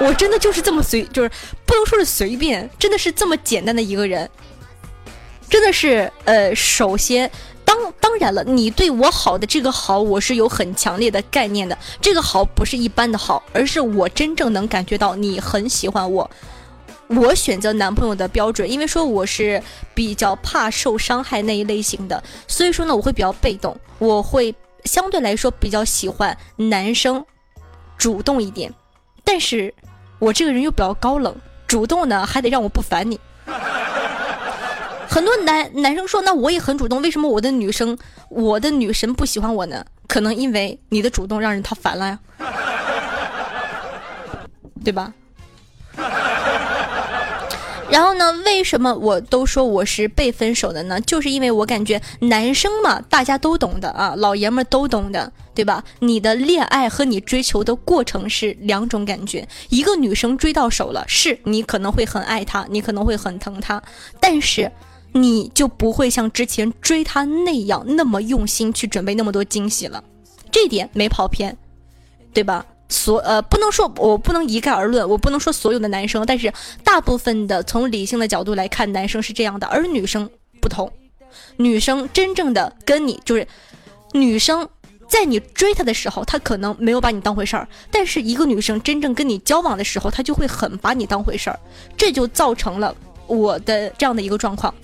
[0.00, 1.30] 我真的就是这么随，就是
[1.64, 4.28] 不能说是随便，真的是这么简单的一个人。
[5.48, 7.30] 真的是，呃，首先，
[7.64, 11.78] 当当然了，你对我好的这个好，我是有很强烈的概念的。
[12.00, 16.28] 这个好不是一般的好，而是我真正能感觉到你很喜欢我。
[17.16, 19.60] 我选择男朋友的标准，因为说我是
[19.94, 27.24] 比较怕受伤害那一类型的，所以说呢，我会比较被动，我会相对来说比较喜欢男生
[27.98, 28.72] 主动一点，
[29.24, 29.74] 但是
[30.20, 31.34] 我这个人又比较高冷，
[31.66, 33.18] 主动呢还得让我不烦你。
[35.08, 39.84] 很多男男生说，那我也很主动，为什么我的女生，我的女神不喜欢我呢？
[40.06, 42.18] 可能因为你的主动让人他烦了呀，
[44.84, 45.12] 对吧？
[47.90, 48.30] 然后呢？
[48.44, 51.00] 为什么我都说我是被分手的呢？
[51.00, 55.82] 就是因为我感觉男生嘛，大家都懂的啊，老爷们都懂的，对吧？
[55.98, 59.48] 你的恋爱和你追求的过程是两种感觉。
[59.70, 63.82] 一个女生追到手了，是你可能会很爱她，你可能会很疼她，
[64.20, 64.70] 但是
[65.12, 70.04] 你就不会像之前追她那样那么用心去准备那么多惊喜了。
[70.52, 71.56] 这点没跑偏，
[72.32, 72.66] 对吧？
[72.90, 76.52] 所呃不能说我不能一概而论，我不能说所有的男生，但是
[76.84, 80.28] 大部分的从理性的角度来看，男生是这样的，而女生
[80.60, 80.92] 不同。
[81.56, 83.46] 女生真正的跟你就是，
[84.12, 84.68] 女生
[85.08, 91.58] 在你追她的时候，她可能没有把你当回事儿，但是一个女生真正跟你交往的时候，她就会很把你当回事儿，
[91.96, 92.94] 这就造成了
[93.28, 94.74] 我的这样的一个状况。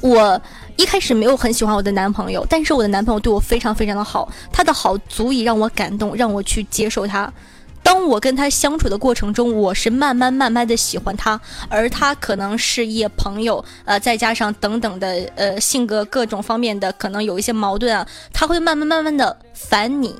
[0.00, 0.40] 我
[0.76, 7.32] 一开始没有很喜欢我的男朋友，但是我的男朋友对我非常非常的好，他的好足以让我感动，让我去接受他。
[7.82, 20.14] 当我跟他相处的过程中，我是慢慢慢慢的喜欢他，而他可能事业、朋友，呃，再加上等等的，呃，性格各种方面的可能有一些矛盾啊，他会慢慢慢慢的烦你，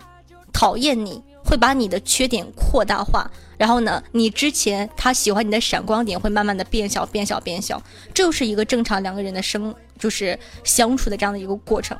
[0.52, 1.20] 讨厌你。
[1.46, 7.80] 会把你的缺点扩大化，然后呢，你之前他喜欢你的闪光点会慢慢的变小、变小、变小，
[8.12, 11.96] 这就是一个正常两个人的生，就是相处的这样的一个过程。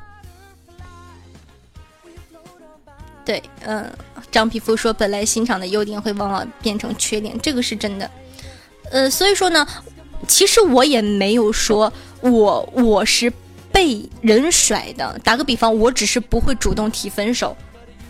[3.25, 3.91] 对，嗯，
[4.29, 8.09] 张皮肤说，本来欣赏的优点会往往变成缺点，这个是真的。
[8.91, 9.67] 呃，所以说呢，
[10.27, 13.31] 其实我也没有说我我是
[13.71, 17.55] 被人甩的，打个比方，我只是不会主动提分手。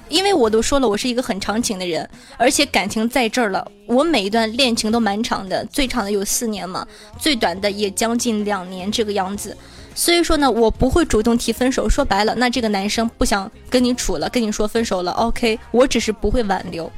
[0.10, 3.70] 因为我都说了，我是一个很长情的人，而且感情在这儿了。
[3.86, 6.88] 我每一段恋情都蛮长的，最长的有四年嘛，
[7.20, 9.56] 最短的也将近两年这个样子。
[9.93, 11.89] 所以说呢，我不会主动提分手。
[11.89, 16.91] 说白了，那这个男生不想跟你处了，跟你说分手了，OK，我只是不会挽留。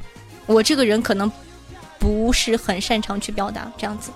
[0.46, 1.30] 我这个人可能
[1.98, 4.10] 不是很擅长去表达这样子，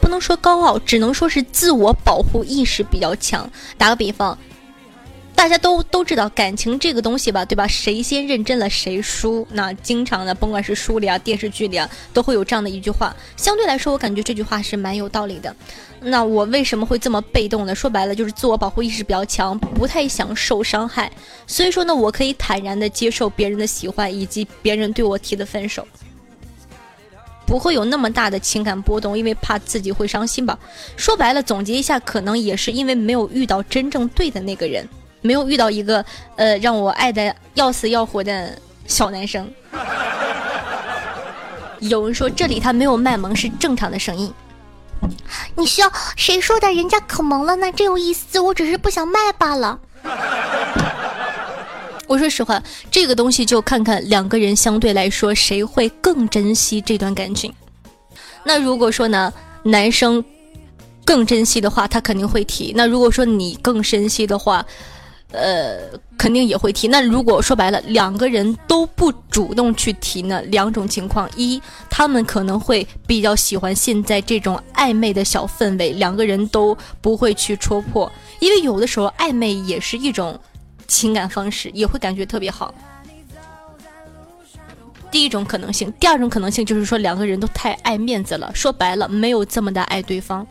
[0.00, 3.48] 不能说高傲，只能说是自我保护意识比较强。
[3.78, 4.36] 打个比方。
[5.36, 7.68] 大家都都知道感情这个东西吧，对吧？
[7.68, 9.46] 谁先认真了谁输。
[9.52, 13.14] 那经常呢，甭管是书里啊、电视剧里啊，都会有这样的一句话。
[13.36, 15.54] 相对来说，我感觉这句话是蛮有道理的。
[16.00, 17.74] 那我为什么会这么被动呢？
[17.74, 21.12] 说白了就是自我保护意识比较强，不太想受伤害。
[21.46, 25.86] 所以说呢，我可以坦然的接受别人的喜欢以及别人对我提的分手，
[27.46, 30.58] 不会有那么大的情感波动，因为怕自己会伤心吧。
[30.96, 34.88] 说白了，总结一下，可能也是因为没有遇到真正对的那个人。
[35.26, 36.04] 没有遇到一个
[36.36, 39.50] 呃让我爱的要死要活的小男生。
[41.80, 44.32] 有人说这里他没有卖萌是正常的声音。
[45.56, 46.72] 你需要谁说的？
[46.72, 48.40] 人家可萌了呢，真有意思。
[48.40, 49.78] 我只是不想卖罢了。
[52.08, 57.52] 我说实话，这个东西就看看两个人相对来说谁会更珍惜这段感情。
[58.44, 59.30] 那如果说呢，
[59.64, 60.24] 男生
[61.04, 62.72] 更珍惜的话，他肯定会提。
[62.74, 64.64] 那如果说你更珍惜的话，
[65.32, 66.88] 呃，肯定也会提。
[66.88, 70.40] 那如果说白了，两个人都不主动去提呢？
[70.42, 71.60] 两种情况：一，
[71.90, 80.38] 他们可能会比较喜欢现在这种暧昧的小氛围，两个人都不会去戳破，因为有的时候暧昧也是一种
[80.86, 82.72] 情感方式，也会感觉特别好。
[85.10, 90.46] 第一种可能性，第二种可能性就是说两个人都太爱面子了，说白了没有这么的爱对方。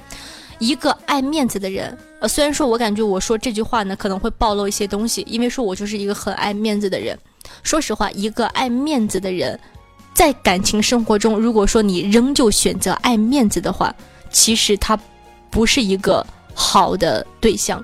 [0.59, 1.95] 一个爱面子的人，
[2.27, 7.17] 虽然说我感觉我说这句话呢可能会暴露一些东西，因为说我就是一个很爱面子的人。
[7.63, 9.59] 说实话，一个爱面子的人，
[10.13, 13.93] 在感情生活中，如果说你仍旧选择爱面子的话，
[14.31, 14.99] 其实他
[15.49, 17.83] 不是一个好的对象，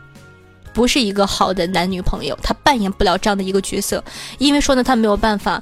[0.74, 4.04] 不是一个好的男女朋友，他扮演不了这样的一个角色，
[4.39, 5.62] 因为说呢，他没有办法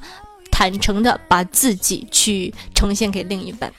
[0.50, 3.72] 坦诚的把自己去呈现给另一半。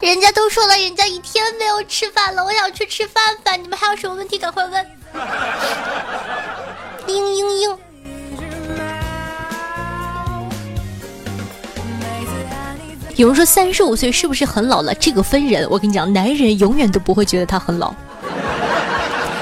[0.00, 3.60] 人家都说了，人家一天没有吃饭了，我想去吃饭饭。
[3.60, 4.86] 你们还有什么问题，赶快问。
[7.06, 7.76] 嘤嘤嘤。
[13.16, 14.94] 有人说三十五岁是不是很老了？
[14.94, 17.92] 这个分人，我跟你讲，男人永远都不会觉得他很老。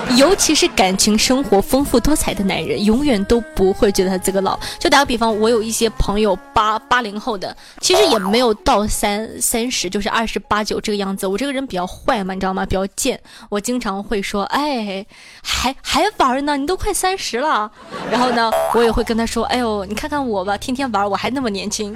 [0.16, 4.59] 尤其是感情生活丰富多彩的男人，永远都不会觉得他这个老。
[4.78, 11.26] 就打个比方，我有一些朋友八八零后的，其实也没有到三三十，就是二十八九这个样子。
[11.26, 12.64] 我这个人比较坏嘛，你知道吗？
[12.64, 13.20] 比较贱。
[13.50, 15.04] 我经常会说，哎，
[15.42, 16.57] 还还玩呢？
[16.57, 17.70] 你都快三十了。
[18.11, 21.94] 然后呢，我也会跟他说，哎呦，你看看我吧，天天玩，我还那么年轻。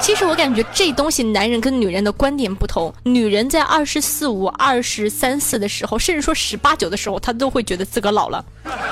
[0.00, 2.90] 其实我感觉这东西，男人跟女人的观点不同。
[3.02, 8.44] 女人在二十四五、二十三四的时候，甚至说十八九的，时候他都会觉得自个老了，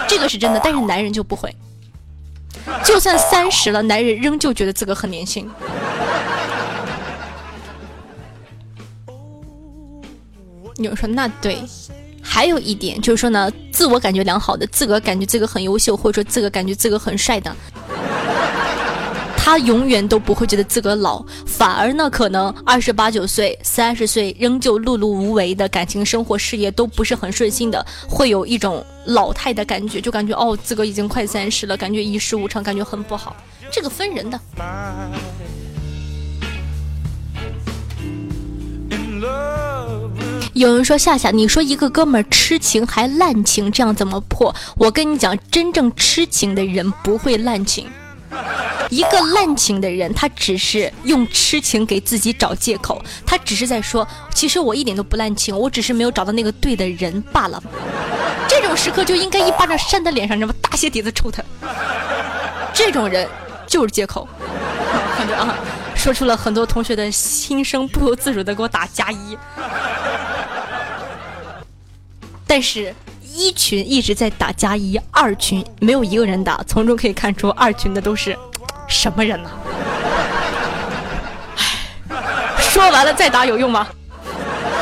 [0.09, 0.61] 这个是真的。
[0.65, 1.55] 但是男人就不会，
[2.85, 5.49] 就算三十了，男人仍旧觉得自个很年轻。
[10.79, 11.59] 有人说那对，
[12.23, 17.55] 还有一点就是说呢，自我感觉良好的，自个感觉自个很优秀，或者说自个感觉自个很帅的。
[19.49, 33.35] 他永远都不会觉得自个老，反而呢，可能二十八九岁、三十岁仍旧碌碌无为的感情生活、事业都不是很顺心的，会有一种老态的感觉，就感觉哦，自个已经快三十了，感觉一事无成，感觉很不好。
[33.73, 34.39] 这个分人的。
[40.53, 44.55] 有人说夏夏，你说一个哥们儿痴情还滥情，这样怎么破？
[44.77, 47.87] 我跟你讲，真正痴情的人不会滥情。
[48.91, 57.63] 一个滥情的人，他只是用痴情给自己找借口，他只是在说，其实我一点都不滥情，我只是没有找到那个对的人罢了。
[58.49, 60.59] 这种时刻就应该一巴掌扇他脸上，你知道吗？
[60.63, 61.43] 大鞋底子抽他。
[62.73, 63.29] 这种人
[63.67, 64.27] 就是借口。
[65.17, 65.55] 看着啊，
[65.97, 69.37] 说出了很多同学的心声，不由自主的给我打加一。
[72.47, 72.95] 但是。
[73.35, 78.37] 一群一直在打加一，二群没有一个人打，从中可以看出二群的都是
[78.89, 79.51] 什么人呢？
[82.59, 83.87] 说完了再打有用吗？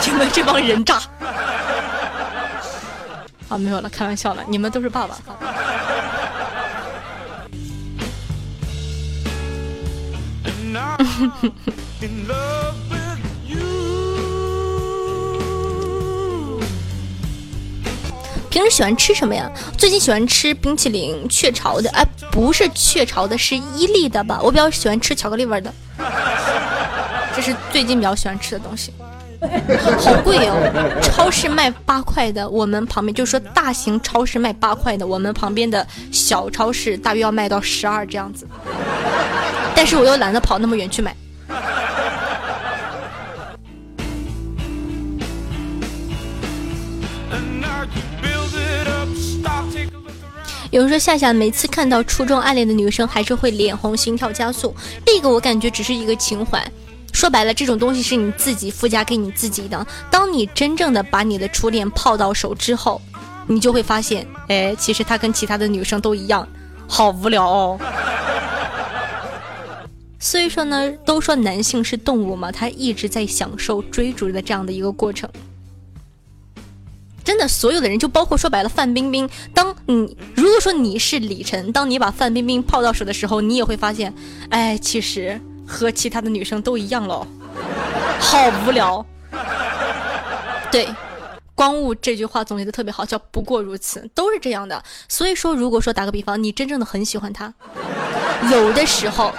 [0.05, 1.03] 你们这帮人渣！
[3.49, 5.17] 啊，没有了，开玩笑了，你们都是爸爸。
[18.57, 19.53] 平时喜欢吃什么呀？
[19.77, 21.91] 最近喜欢吃冰淇淋，雀巢的。
[21.91, 22.03] 哎，
[22.33, 24.41] 不是雀巢的，是伊利的吧？
[24.43, 25.71] 我比较喜欢吃巧克力味的。
[27.35, 28.95] 这是最近比较喜欢吃的东西。
[29.99, 30.57] 好贵哦！
[31.03, 38.49] 超市卖八块的，我们旁边就是说大型超市卖八块的，我们旁边的小超市大约要卖到十二这样子。
[39.75, 41.15] 但是我又懒得跑那么远去买。
[50.71, 54.75] 有人说夏夏每次看到初中暗恋的女生，还是会脸红心跳加速。
[55.05, 56.65] 这个我感觉只是一个情怀，
[57.13, 59.87] 说白了，这种东西是你自己附加给你自己的。
[60.11, 63.01] 当你真正的把你的初恋泡到手之后，
[63.47, 66.47] 你就会发现，哎，其实他跟其他的女生都一样，
[66.89, 67.79] 好无聊哦。
[70.19, 75.31] 所以说呢，都说男性是动物嘛，他一直在享受追逐的这样的一个过程。
[77.49, 79.29] 所有的人就包括说白了，范冰冰。
[79.55, 84.13] 当你如果说你是李晨，当你把范冰冰泡到手的时候，你也会发现，
[84.51, 87.27] 哎，其实和其他的女生都一样喽，
[88.19, 89.05] 好无聊。
[90.71, 90.89] 对，
[91.55, 94.83] 光雾这句话总结的特别好，叫不过如此，都是这样的。
[95.09, 97.53] 所以说，如果说打个比方，你真正的很喜欢他，
[98.51, 99.33] 有的时候。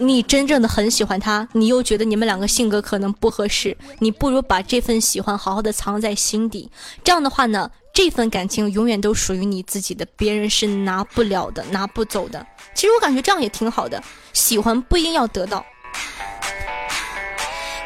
[0.00, 6.70] 你真正的很喜欢他，你又觉得你们两个性格可能不合适，你不如把这份喜欢好好的藏在心底。
[7.04, 12.46] 这样的话呢，这份感情永远都属于你自己的，别人是拿不了的，拿不走的。
[12.74, 15.64] 其实我感觉这样也挺好的，喜欢不一定要得到。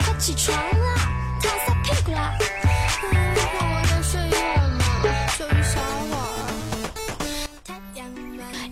[0.00, 0.83] 快起床了，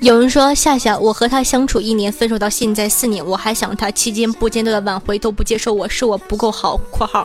[0.03, 7.25] 有人说夏夏，我和他相处一年，分手到现在四年，我还想他，期间不间断的挽回都不接受我，是我不够好（括号），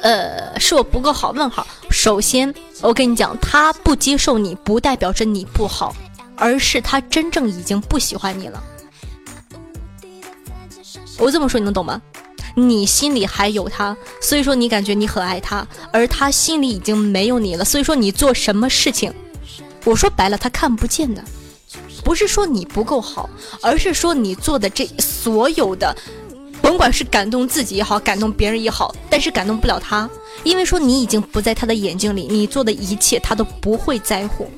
[0.00, 1.66] 呃，是我不够好（问号）。
[1.92, 5.94] 首先，我跟你讲，他不接受你不代表着你不好，
[6.34, 8.62] 而是他真正已经不喜欢你了。
[11.18, 12.00] 我这么说你能懂吗？
[12.54, 19.12] 你心里还有他，所以说你感觉你很爱他，而他心里已经没有你了，所以说你做什么事情，
[19.84, 21.22] 我说白了，他看不见的。
[22.06, 23.28] 不是说你不够好，
[23.60, 25.92] 而是说你做的这所有的，
[26.62, 30.08] 甭管是感动自己也好，感动别人也好，但是感动不了他，
[30.44, 34.48] 因为说你已经不在他的眼睛里，你做的一切他都不会在乎。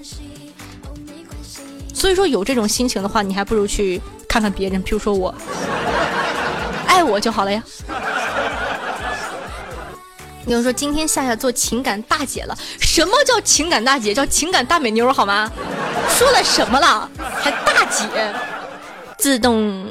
[1.94, 5.34] 所以说有这种心情的话，你还不如去看看别人，比如说我，
[6.86, 7.64] 爱我就好了呀。
[10.45, 14.14] 你就说今天夏夏做情感大姐了，什么叫情感大姐？
[14.14, 15.51] 叫情感大美妞好吗？
[16.16, 17.11] 说了什么了？
[17.41, 18.07] 还大姐？
[19.18, 19.86] 自动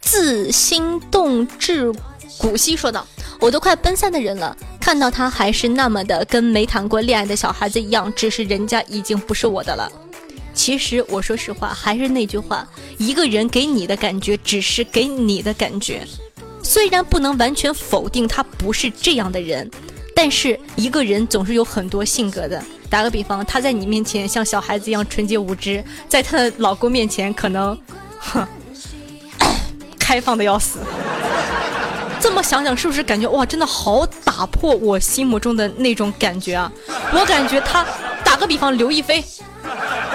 [0.00, 1.92] 自心动至
[2.38, 3.04] 古稀说道
[3.40, 9.90] ：“我都快奔三的人了，看到他还是那么的跟没谈过恋爱的小孩子一样，只是人家已经不是我的了。
[10.54, 12.66] 其实我说实话，还是那句话，
[12.98, 16.06] 一个人给你的感觉只是给你的感觉。”
[16.70, 19.68] 虽然不能完全否定他不是这样的人，
[20.14, 22.62] 但是一个人总是有很多性格的。
[22.88, 27.76] 打个比方，她在你面前像小孩子一样纯洁无知，在她的老公面前可能，
[28.20, 28.46] 哼，
[29.98, 30.78] 开放的要死。
[32.20, 36.70] 这么想想，是不是感觉哇，真的好打破我心目中的那种感觉啊？
[37.12, 37.84] 我感觉她，
[38.24, 39.24] 打个比方，刘亦菲，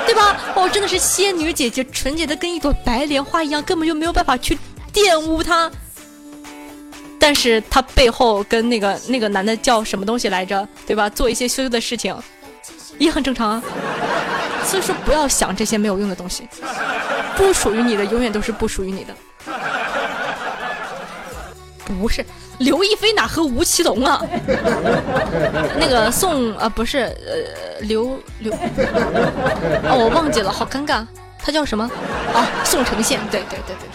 [0.05, 0.37] 对吧？
[0.55, 4.57] 哦，真的是仙女姐姐，纯洁的跟一朵白莲花一样，根本就没有办法去
[4.93, 5.69] 玷污她。
[7.25, 11.09] 但是他背后跟那个那个男的叫什么东西来着，对吧？
[11.09, 12.15] 做一些羞羞的事情，
[12.99, 13.63] 也很正常啊。
[14.63, 16.47] 所以说不要想这些没有用的东西，
[17.35, 19.15] 不属于你的永远都是不属于你的。
[21.99, 22.23] 不是
[22.59, 24.21] 刘亦菲哪和吴奇隆啊？
[25.79, 31.03] 那个宋啊不是呃刘刘哦我忘记了，好尴尬，
[31.39, 31.89] 他叫什么？
[32.35, 33.94] 啊宋承宪，对对对对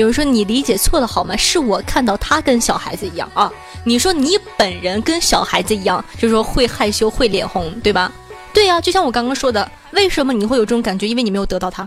[0.00, 1.36] 有人说你理解错了好吗？
[1.36, 3.52] 是我看到他跟小孩子一样啊。
[3.84, 8.10] 你说你本人跟小孩子一样，就是说会害羞、会脸红，对吧？
[8.54, 11.06] 对呀，就像我刚刚说的，为什么你会有这种感觉？
[11.06, 11.86] 因为你没有得到他，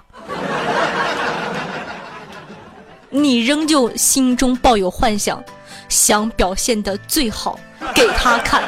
[3.10, 5.44] 你仍旧心中抱有幻想，
[5.90, 7.60] 想表现的最好
[7.96, 8.62] 给他看，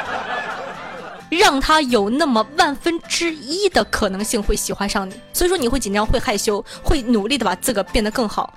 [1.30, 5.14] 让他有那么万分之一的可能性会喜欢上你。
[5.32, 8.52] 所以说你会紧张、会害羞、会努力的把自个变得更好。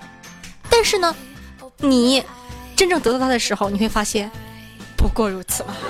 [0.69, 1.15] 但是呢，
[1.77, 2.23] 你
[2.75, 4.31] 真正得到他的时候，你会发现，
[4.95, 5.75] 不过如此嘛。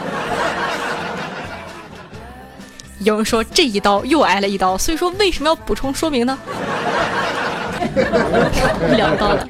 [2.99, 6.37] 有人说这一刀又挨了一刀，所以说为什么要补充说明呢？
[8.95, 9.47] 两刀了。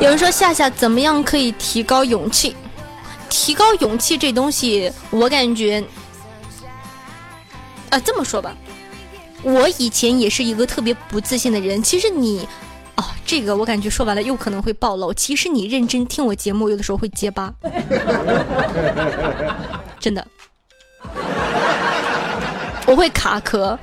[0.00, 2.54] 有人说夏夏怎么样可以提高勇气？
[3.28, 5.82] 提高勇气这东西，我感觉，
[7.90, 8.54] 啊，这么说吧，
[9.42, 11.82] 我以前也是一个特别不自信的人。
[11.82, 12.46] 其实你。
[12.98, 15.14] 哦，这个我感觉说完了又可能会暴露。
[15.14, 17.54] 其实你认真听我节目，有的时候会结巴，
[20.00, 20.26] 真的，
[22.86, 23.78] 我会卡壳。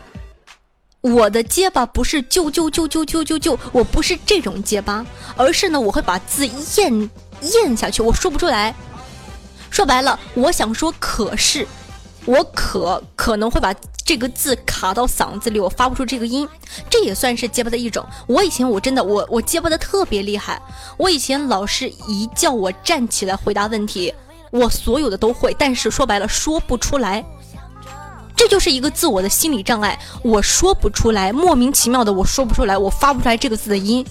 [1.00, 5.06] 我的结巴不是就就就就就就就，我不是这种结巴，
[5.38, 7.10] 而是呢，我会把字咽
[7.42, 8.76] 咽下去，我说不出来。
[9.70, 11.66] 说白了，我想说可是，
[12.26, 13.74] 我可可能会把。
[14.08, 16.48] 这个字卡到嗓子里，我发不出这个音，
[16.92, 18.06] 这也算是结巴的一种。
[18.28, 20.62] 我以前我真的我我结巴的特别厉害，
[20.96, 24.14] 我以前老师一叫我站起来回答问题，
[24.52, 27.26] 我所有的都会，但是说白了说不出来，
[28.36, 34.06] 这就是一个自我的心理障碍，我说不出来，莫名其妙的我说不出来，我发不出来这个字的音。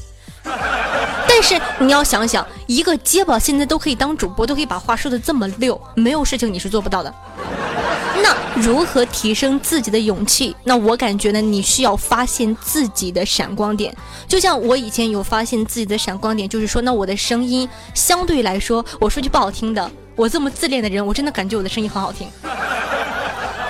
[1.26, 7.12] 但是你要想想，一个结巴现在都可以当主播，都可以把话说的这么溜，没有事情你是做不到的。
[8.22, 10.54] 那如何提升自己的勇气？
[10.62, 13.94] 那我感觉呢，你需要发现自己的闪光点。
[14.28, 22.28] 就像我以前有发现自己的闪光点，就是说，那我的声音相对来说，我说句不好听的，我这么自恋的人，我真的感觉我的声音很好听。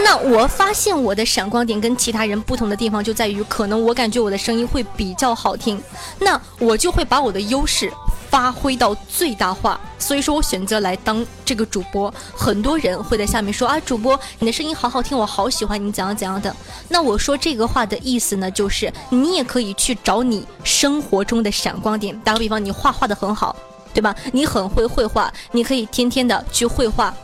[0.05, 5.83] 那我发现我的闪光点跟其他人不同的地方就在于，可能我感觉我的声音会比较好听，
[6.21, 7.91] 那我就会把我的优势。
[8.31, 12.13] 发挥到最大化，所以说我选择来当这个主播。
[12.35, 16.53] 很多人会在下面说啊，主播你的声音好好听，我好喜欢你怎样怎样的。
[16.89, 22.19] 那我说这个话的意思呢，就是你也可以去找你生活中的闪光点。
[22.25, 23.55] 打个比方，你画画的很好，
[23.93, 24.13] 对吧？
[24.33, 27.15] 你很会绘画，你可以天天的去绘画。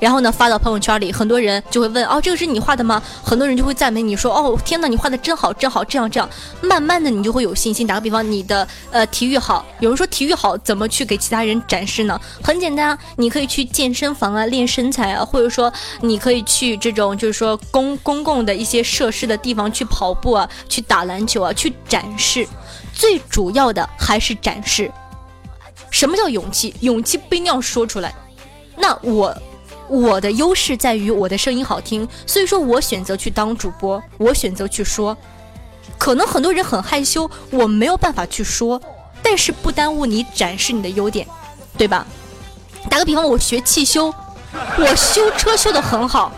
[0.00, 3.02] 然后呢，发到朋友圈里，很多人就会问哦，这个是你画的吗？
[3.22, 6.28] 很多人就会赞美你说哦，天哪，你画的真好，真好，这样这样，
[6.60, 7.86] 慢慢的你就会有信心。
[7.86, 12.20] 打个比方，你的呃体育好，有人说体育好怎么去给其他人展示呢？
[12.42, 22.46] 很简单啊，你可以去健身房啊练身材啊，或者说你可以去这种就是说公公共的一些设施的地方去跑步啊，去打篮球啊，去展示。
[22.92, 24.90] 最主要的还是展示。
[25.90, 26.74] 什么叫勇气？
[26.80, 28.14] 勇气不一定要说出来。
[28.76, 29.36] 那我。
[29.88, 35.16] 我的优势在于我的声音好听，所以说我选择去当主播，我选择去说。
[35.96, 38.80] 可能很多人很害羞，我没有办法去说，
[39.22, 41.26] 但是不耽误你展示你的优点，
[41.76, 42.06] 对吧？
[42.88, 44.14] 打个比方，我学汽修，
[44.78, 46.32] 我修车修得很好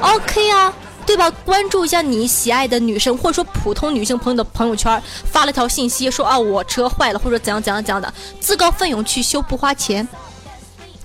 [0.00, 0.72] ，OK 啊，
[1.04, 1.28] 对吧？
[1.44, 5.02] 关注一下你喜爱的女生，或者说普通女性朋友的朋友圈，
[5.32, 10.06] 发了条信息说啊我车坏了，或者怎样怎样怎样的，自告奋勇去修不花钱。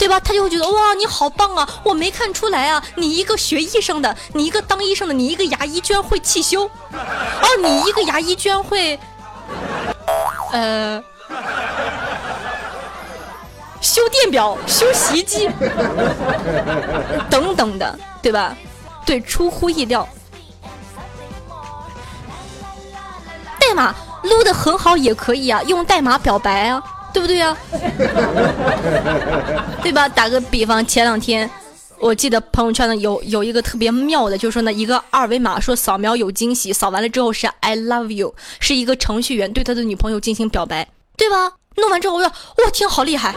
[0.04, 0.20] 对吧？
[0.20, 1.66] 他就会觉得哇，你好棒啊！
[1.82, 9.00] 我没看出来啊，你一个学医生的，你一个当医生的，你一个牙医居然会汽修，哦，你一个牙医居然会，
[10.52, 11.02] 呃，
[13.80, 15.50] 修电表、修洗衣机
[17.30, 18.54] 等等的，对吧？
[19.06, 20.06] 对，出乎意料。
[23.58, 26.84] 代码撸的很好也可以啊，用代码表白啊。
[27.14, 27.56] 对不对呀？
[29.84, 30.10] 对吧？
[30.10, 31.50] 打个比方，前两天
[32.00, 41.54] 我记得朋友圈呢有有一个特别妙的，就是说呢一个二维码说扫描有惊喜，扫完了之后是 I love you，是一个程序员对他的女朋友进行表白，对吧？
[41.76, 43.34] 弄完之后我说我天，好厉害！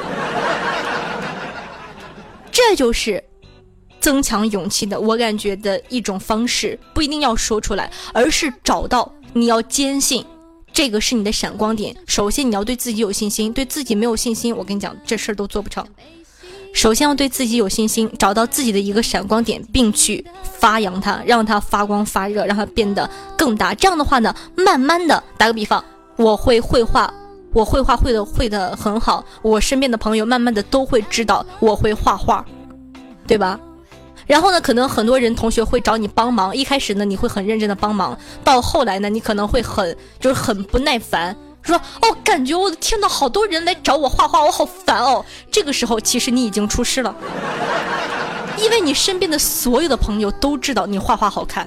[2.51, 3.23] 这就是
[4.01, 10.25] 增强勇气的，我感觉的一种方式，不一定要说出来，而是找到你要坚信。
[10.77, 11.97] 这个是你的闪光点。
[12.07, 13.51] 首先，你要对自己有信心。
[13.51, 15.83] 对自己没有信心，我跟你讲，这事儿都做不成。
[16.75, 23.09] 首先要对自己有信心，找到自己的一个闪光点，并去发扬它，让它发光发热，让它变得
[23.39, 23.75] 更大。
[23.75, 25.83] 这样的话呢，慢慢的，打个比方，
[26.17, 27.11] 我会绘画，
[27.55, 32.45] 我绘画会的会的很好，我身边的朋友慢慢的都会知道我会画画，
[33.27, 33.59] 对吧？
[34.27, 36.55] 然后呢，可能很多人同学会找你帮忙。
[36.57, 45.25] 一开始呢，你会很认真的帮忙，到后来呢，你可能会很就是很不耐烦，说哦，感觉我的天呐，好多人来找我画画，我好烦哦。
[45.51, 47.15] 这个时候，其实你已经出师了，
[48.59, 51.67] 因为你身边的所有的朋友都知道你画画好看。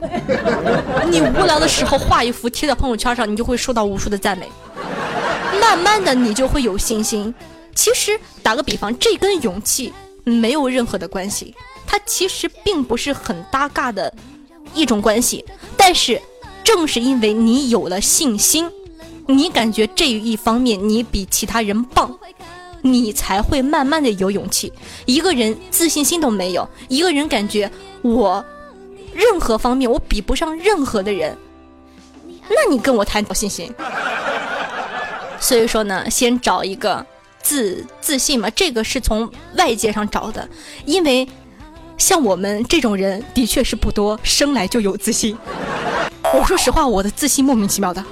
[1.10, 4.50] 你无聊的时候画一幅贴在朋友圈上，你就会收到无数的赞美。
[5.62, 7.34] 慢慢的，你就会有信心。
[7.74, 9.94] 其实打个比方，这跟勇气
[10.26, 11.56] 没有任何的关系。
[11.92, 14.14] 它其实并不是很搭嘎的
[14.76, 15.44] 一种关系，
[15.76, 16.22] 但是
[16.64, 18.70] 正是因为你有了信心，
[19.26, 22.16] 你感觉这一方面你比其他人棒，
[22.84, 24.72] 你才会慢慢的有勇气。
[25.08, 27.72] 一个人自信心都没有，一个人感觉
[28.04, 28.46] 我
[29.12, 31.36] 任何方面我比不上任何的人，
[32.50, 33.74] 那你跟我谈信心？
[35.40, 37.04] 所以说呢，先找一个
[37.42, 40.48] 自自信嘛，这个是从外界上找的，
[40.86, 41.28] 因为。
[42.00, 45.38] 像我们这种人的确是不多，生来就有自信。
[46.34, 48.04] 我说实话，我的自信莫名其妙的，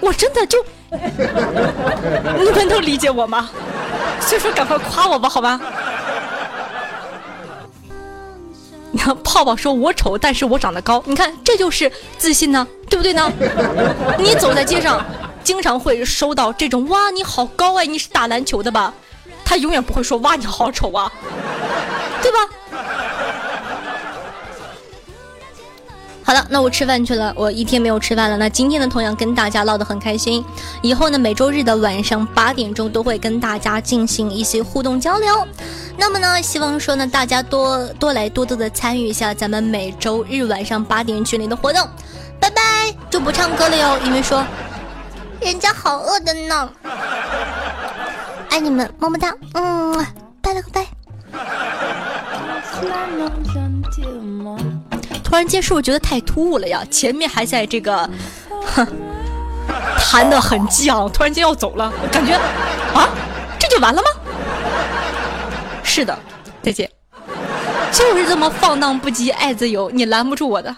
[0.00, 3.48] 我真的就，你们能理解我吗？
[4.20, 5.60] 所以说，赶快夸我吧，好吧？
[8.90, 13.32] 你看泡泡说我丑，但是我长得高，你看这就是自信呢，对不对呢？
[14.18, 15.04] 你走在街上，
[15.44, 18.92] 经常会收到这种哇，你好高哎，你是打篮球的吧？
[19.50, 21.10] 他永远不会说哇，你好丑啊。
[22.22, 22.38] 对吧？
[26.22, 27.34] 好了，那我吃饭去了。
[27.36, 28.36] 我一天没有吃饭了。
[28.36, 30.44] 那今天呢，同样跟大家唠得很开心。
[30.82, 35.44] 以后呢，每周日的晚上八点钟都会跟大家进行一些互动交流。
[35.96, 41.84] 那么呢，希望说呢，大家多多来多多的参与一下咱们每周日晚上八点群里的活动。
[42.38, 44.46] 拜拜，就不唱歌了哟，因为说
[45.40, 46.70] 人家好饿的呢。
[48.50, 50.06] 爱你们，么么哒，嗯，
[50.42, 50.86] 拜了个拜。
[55.22, 56.82] 突然间是不是觉得太突兀了呀？
[56.90, 58.10] 前面还在这个，
[58.74, 58.86] 哼，
[59.98, 62.34] 弹的很激昂，突然间要走了，感觉
[62.92, 63.08] 啊，
[63.58, 64.08] 这就完了吗？
[65.84, 66.18] 是的，
[66.62, 66.90] 再见，
[67.92, 70.74] 就是这么放荡不羁，爱自由，你拦不住我的。